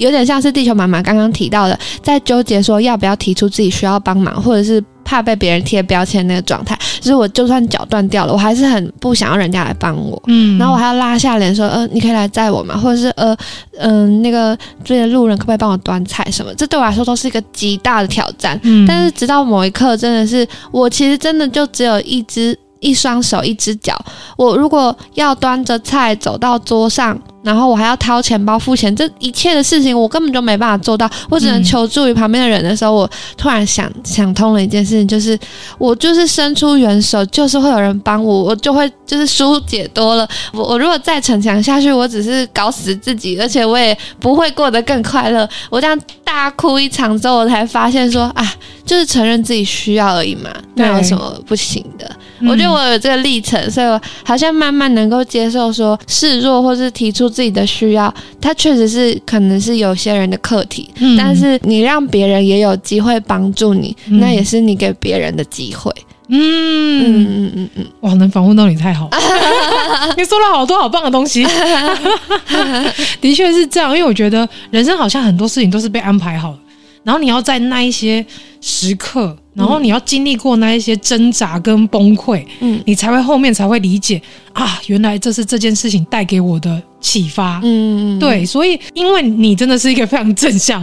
[0.00, 4.82] 有点像是地球妈妈刚刚提到的，在纠结说要不要提出自己需要帮忙，或者是。
[5.02, 10.22] 怕被别人贴标签那个状态，就是我就算脚断掉了，我还是很不想要人家来帮我。
[10.28, 12.76] 嗯，然后我还要拉下脸说，呃，你可以来载我吗？
[12.76, 13.36] 或者是呃，
[13.78, 16.54] 嗯、呃，那个这些路人可不可以帮我端菜什么？
[16.54, 18.56] 这对我来说都是一个极大的挑战。
[18.62, 22.56] 嗯，但是直到某一刻，真的是我其实真的就只有一只。
[22.82, 23.94] 一双手，一只脚。
[24.38, 31.10] 我如果要端着菜走到桌上，然后我还要掏钱包付钱，这一切的事情我根本就没办法做到。
[31.28, 35.38] 我只能求助于旁边的人的时候，我突然想想通了一件事情，就是
[35.78, 40.28] 我就是伸出援手，就是会有人帮我，我就会就是疏解多了。
[40.52, 45.48] 我我如果再逞强下去，我只是搞死自己，而且我也不会过得更快乐。
[45.70, 52.10] 我这样大哭一场之后，我才发现说啊，就是承认自己需要而已嘛，那有什么不行的？
[52.48, 60.88] 我觉得我有这个历程，所以我好像慢慢能够接受说示弱，或是提出自己的需要，它确实是可能是有些人的课题。
[61.00, 65.92] 嗯、但是你让别人也有机会帮助你，嗯、那也是你给别人的机会。
[66.32, 69.18] 嗯嗯嗯嗯嗯，嗯哇，能访问到你太好了，
[70.16, 71.44] 你说了好多好棒的东西。
[73.20, 76.58] 的确是这样，因为我觉得人生好像很多事情都是被安排好的，
[77.02, 78.24] 然后你要在那一些
[78.60, 79.36] 时刻。
[79.52, 84.22] 然后你要经历过那一些挣扎跟崩溃，嗯，你才会后面才会理解
[84.52, 90.80] 啊，原来这是这件事情带给我的启发，嗯，对，所以因为你真的是一个非常正向，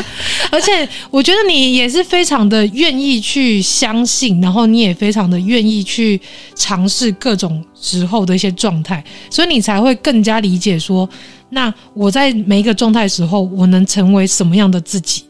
[0.50, 6.20] 而且我觉得你也是非常的愿意去相信，然后你也非常的愿意去
[6.56, 11.08] 尝试各种时候的一些状态，所以你才会更加理解说，
[11.50, 15.22] 那我在每一个状态时候，我能成为什么样的自己，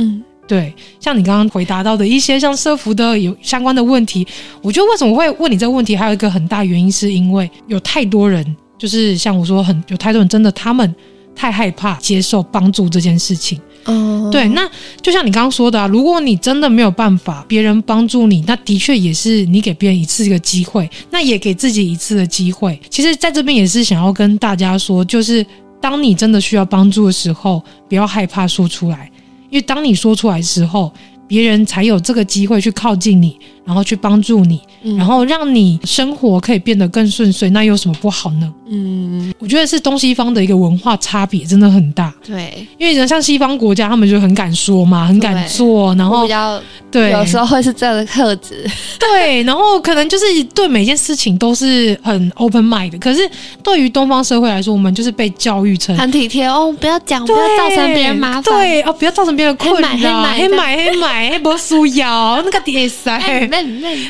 [0.00, 0.22] 嗯。
[0.48, 4.26] 对，像你刚刚回答到的一些像社福的有相关的问题，
[4.60, 8.44] 我觉得为什么会问你这个问题，还有一个很大原因，是因为有太多人，
[8.76, 10.92] 就是像我说很，有太多人真的他们
[11.36, 13.60] 太害怕接受帮助这件事情。
[13.84, 14.68] 嗯，对，那
[15.00, 22.76] 就像你刚刚说的啊，如果你真的没有办法别人帮助你，那的确也是你给别人一次一个机会，那也给自己一次的机会。
[22.90, 25.46] 其实在这边也是想要跟大家说，就是
[25.80, 29.08] 当你真的需要帮助的时候，不要害怕说出来。
[29.50, 30.92] 因为当你说出来的时候，
[31.26, 33.38] 别人才有这个机会去靠近你，
[33.70, 37.48] 然后去帮助你，嗯、然后让你生活可以变得更顺遂。
[37.50, 38.52] 那有什么不好呢？
[38.68, 42.12] 嗯，我觉得是东西方的一个文化差别真的很大。
[42.26, 46.60] 对，因为人像西方国家，他们就很敢说嘛，很敢做，然后比较
[46.90, 48.68] 对，有时候会是这样的特质。
[48.98, 52.98] 对，然后可能就是对每件事情都是很 open mind 的。
[52.98, 53.20] 可是
[53.62, 63.18] 对于东方社会来说，我们就是被教育成很体贴哦，不要讲，不要造成别人麻烦，对哦，不要造成别人困扰，黑买黑买黑买黑不输腰那个点塞，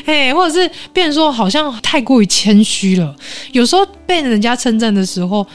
[0.05, 3.15] 嘿，或者是变成说好像太过于谦虚了，
[3.51, 5.45] 有时候被人家称赞的时候。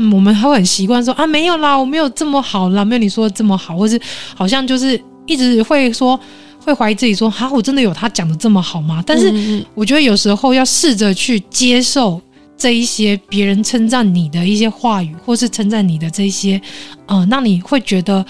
[0.00, 4.00] 嗯，我们还会很习惯说啊，没有啦，我没有这么好啦，没有你说的这么好，或是
[4.32, 6.16] 好像就是一直会说，
[6.64, 9.02] 会怀疑自己说，哈、啊，我真的有他讲的这么好吗？
[9.04, 12.22] 但是我觉得有时候要试着去接受
[12.56, 16.62] 这一些别人称赞你的一些话语，或是称赞你的这些，
[17.06, 18.24] 呃，让你会觉得。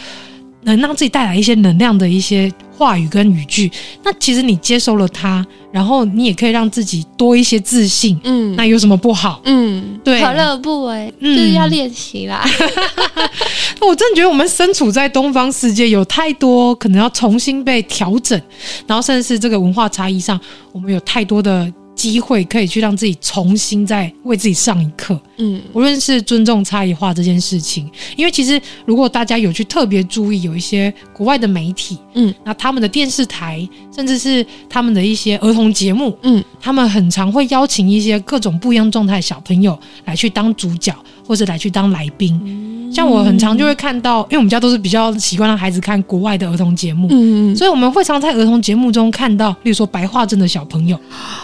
[0.62, 3.70] 能让自己带来一些能量的一些话语跟语句，
[4.02, 8.18] 那其实你接收了它，然后你也可以让自己多一些自信。
[8.24, 9.40] 嗯，那有什么不好？
[9.44, 11.12] 嗯，对，何乐不为？
[11.20, 12.44] 就是要练习啦。
[12.44, 13.28] 嗯、
[13.88, 18.40] 我真的觉得我们身处在东方世界，有太多可能要重新被调整，
[18.86, 20.38] 然后甚至是这个文化差异上，
[20.72, 21.72] 我们有太多的。
[21.99, 40.94] 机会可以去让自己重新再为自己上一课，嗯，无论是尊重差异化这件事情，因为其实如果大家有去特别注意，有一些国外的媒体，嗯，那他们的电视台，甚至是他们的一些儿童节目，嗯，他们很常会邀请一些各种不一样状态的小朋友来去当主角。
[41.29, 50.99] 或者来去当来宾，像我很常就会看到，因为我们家都是比较习惯让孩子看国外的儿童节目，嗯，所以我们会常在儿童节目中看到，例如说白化症的小朋友，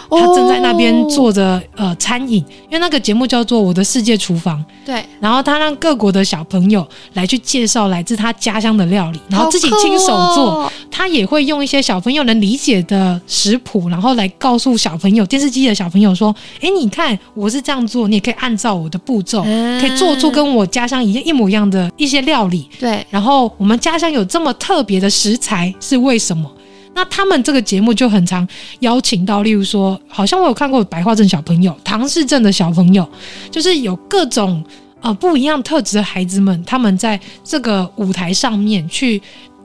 [0.09, 19.43] 他正在那边做着呃餐饮，因为那个节目叫做《我的世界厨房》，对，然后他让各国的小朋友来去介绍来自他家乡的料理，然后自己亲手做，他也会用一些小朋友能理解的食谱，然后来告诉小朋友，电视机的小朋友说，哎，你看我是这样做，你也可以按照我的步骤。
[19.79, 23.05] 可以做出跟我家乡一样一模一样的一些料理，对。
[23.09, 26.51] 然后我们家乡有这么特别的食材是为什么？
[26.97, 28.47] 那他们这个节目就很常
[28.79, 33.05] 邀请到，例如说，好像我有看过白化症小朋友、唐氏症的小朋友，
[33.51, 34.63] 就是有各种
[35.01, 39.21] 呃不一样特质的孩子们，他们在这个舞台上面去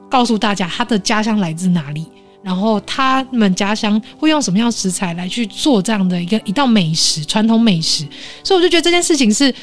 [0.09, 2.05] 告诉大家他的家乡来自哪里，
[2.43, 8.05] 然后他们家乡会用什么样食材来去做这样的一个一道美食，传统美食。
[8.43, 9.53] 所以我就觉得这件事情是。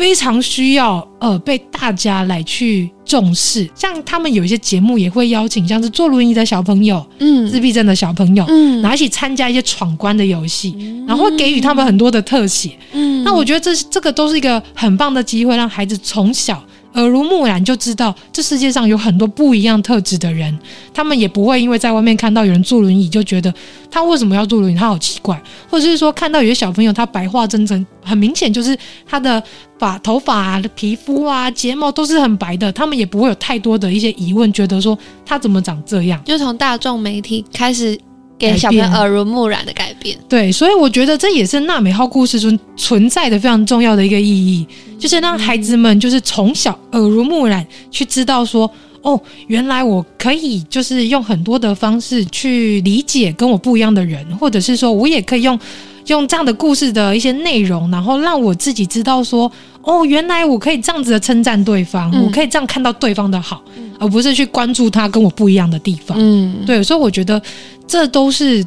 [0.00, 16.64] 非常需要呃被大家来去重视，像他们有一些节目也会邀请像是坐轮椅的小朋友，嗯，自闭症的小朋友，嗯，然后一起参加一些闯关的游戏，嗯，然后会给予他们很多的特写，嗯，那我觉得这这个都是一个很棒的机会，让孩子从小。
[16.94, 20.56] 耳濡目染就知道，这世界上有很多不一样特质的人，
[20.92, 23.52] 他们也不会因为在外面看到有人坐轮椅就觉得
[23.90, 28.76] 他为什么要坐轮椅，他好奇怪，或者是说看到有些小朋友他白化真真很明显就是
[29.06, 29.42] 他的
[29.78, 37.98] 发头发啊、皮肤啊、睫毛都是很白的，他们也不会有太多的一些疑问，觉得说他怎么长这样，就从大众媒体开始。
[38.40, 44.66] 给小朋友耳濡目染的改变，对，所以我觉得这也是娜美号故事中存在的非常重要的一个意义，
[44.98, 48.68] 就是让孩子们就是从小耳濡目染去知道说，
[49.02, 55.60] 哦，原来我可以就是用很多的方式去理解跟我不一样的人，或者是说我也可以用
[56.06, 59.52] 用这样的故事的一些内容，然后让我自己知道说，
[59.82, 63.62] 哦，原来我可以这样子的称赞对方，我可以这样看到对方的好。
[63.98, 67.40] 而不是去关注他跟我不一样的地方，嗯，对，所以我觉得
[67.86, 68.64] 这都是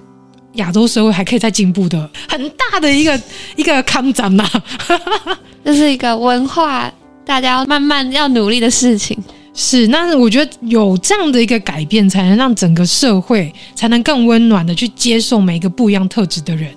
[0.53, 3.19] 亚洲社会还可以再进步的很大的一个
[3.57, 4.47] 一个抗战呐，
[5.65, 6.87] 这是一个文化，
[7.25, 9.17] 大家要慢慢要努力的事情。
[9.55, 16.69] 是，那我觉得有这样的一个改变，才能让整个社会才能更温暖的去接受每一个不一样特质的人。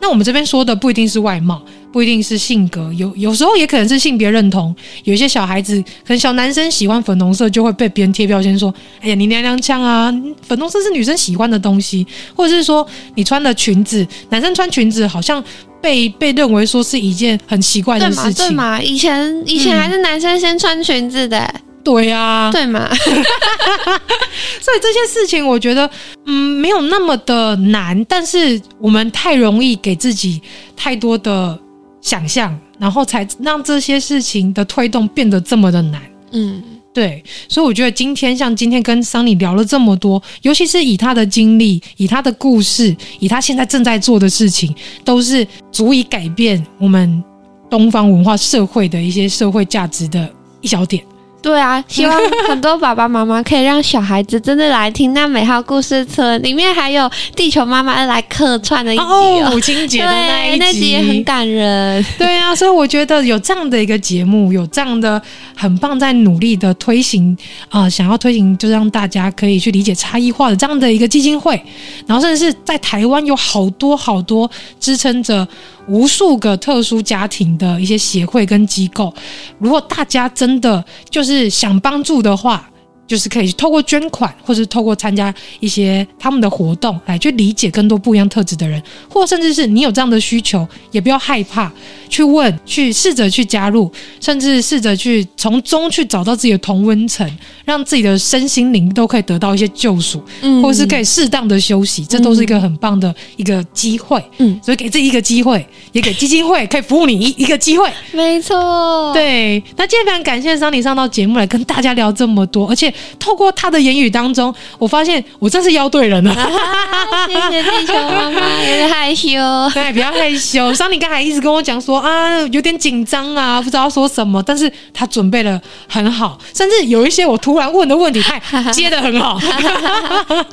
[0.00, 1.62] 那我们这边说的不一定是外貌，
[1.92, 4.74] 不一定是性格，有有时候也可能是性别认同。
[5.04, 8.72] 有一些小孩子，可能小男生喜欢粉红色，就会被别人贴标签说
[9.02, 10.12] ：“哎呀，你娘娘腔啊，
[10.46, 15.42] 粉红色是女生喜欢的东西。”或者是说，你穿的裙子，男生穿裙子好像
[15.80, 18.48] 被被认为说是一件很奇怪的事情。
[18.48, 18.78] 对嘛？
[18.78, 18.82] 对嘛？
[18.82, 21.38] 以前以前还是男生先穿裙子的。
[21.38, 22.88] 嗯对呀、啊，对嘛？
[22.94, 25.90] 所以这些事情，我觉得，
[26.26, 30.40] 嗯，没有那么的难，但是我们太容易给自己
[30.76, 31.58] 太多的
[32.02, 36.02] 想象，然后才让这些事情的推动变得这么的难。
[36.32, 37.22] 嗯，对。
[37.48, 44.74] 所以我觉得今天像今天跟桑尼聊了这么多，尤其是以他的经历、以他的故事、以他现在正在做的事情，
[45.04, 47.22] 都是足以改变我们
[47.70, 50.28] 东方文化社会的一些社会价值的
[50.60, 51.02] 一小点。
[51.42, 52.18] 对啊，希望
[52.48, 62.04] 很多爸爸妈妈可以让小孩子真的来听那美好故事村，里面还有地球妈妈来客串的一集哦，母亲节的那一集，那集也很感人。
[62.16, 65.20] 对啊，所以我觉得有这样的一个节目，有这样的
[65.56, 67.36] 很棒，在努力的推行
[67.68, 71.60] 啊、呃，想要推行，就让大家可以去理解差异化的这样的一个基金会，
[72.06, 75.46] 然后甚至是在台湾有好多好多支撑着。
[75.88, 79.12] 无数个特殊家庭的一些协会跟机构，
[79.58, 82.68] 如果大家真的就是想帮助的话，
[83.06, 91.70] 就是可以透过捐款，或是透过参加一些他们的活动，来去理解更多不一样特质的人，或甚至是你有这样的需求，也不要害怕
[92.08, 93.90] 去问，去试着去加入，
[94.20, 97.28] 甚至试着去从中去找到自己的同温层，
[97.66, 109.62] 让自己的身心灵都可以得到一些救赎，嗯，或是可以适当的休息，这都是一个很棒的一个机会，嗯，所以给自己一个机会，也给基金会可以服务你一一个机会，没错，对。
[109.76, 112.91] 那今天非常感谢桑尼上到节目来跟大家聊这么多，而且。
[113.18, 116.32] 透过他的言语当中，我发现我真是邀对人了。
[117.26, 119.30] 谢谢地球妈妈，有点害羞，
[119.72, 120.72] 对，比较害羞。
[120.74, 129.38] 桑尼刚才一直跟我讲说啊，有点紧张啊，不知道说什么，但是他准备的很好，甚至有一些我突然问的问题，他接得很好。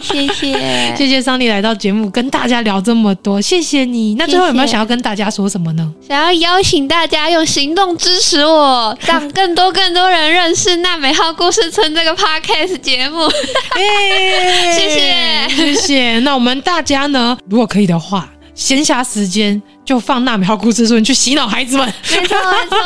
[0.02, 4.16] 谢谢，谢谢桑尼来到节目跟大家聊这么多，谢谢你。
[4.16, 5.92] 那最后有没有想要跟大家说什么呢？
[6.08, 16.19] 想要邀请大家用行动支持我，让更多更多人认识纳美号故事村这个 p a Podcast 节目，欸、 谢谢谢谢。
[16.19, 21.91] 那我们大家呢，如果可以的话，闲暇时间就放纳美号故事书去洗脑孩子们。
[22.11, 22.77] 没错没错，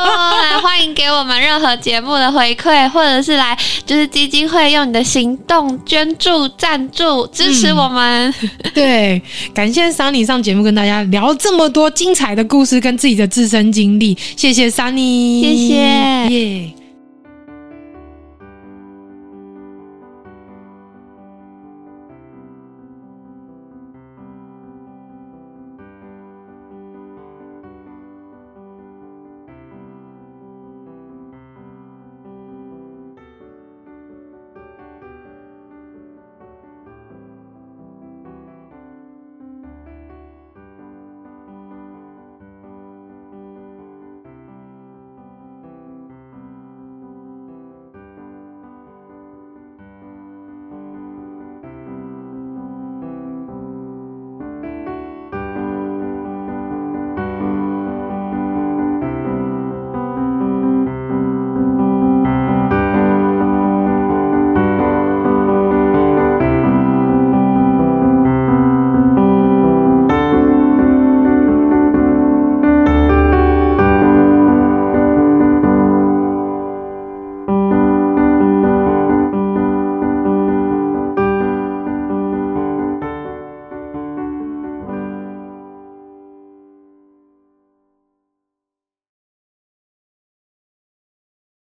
[0.41, 8.33] 来欢迎给我们任何节目的回馈，或者是来就是基金会用你的行动捐助、赞助支持我们。
[8.41, 9.21] 嗯、对，
[9.53, 16.33] 感谢桑尼上节目跟大家聊这么多精彩的故事跟自己的自身经历，谢谢桑尼，谢谢。
[16.33, 16.82] 耶。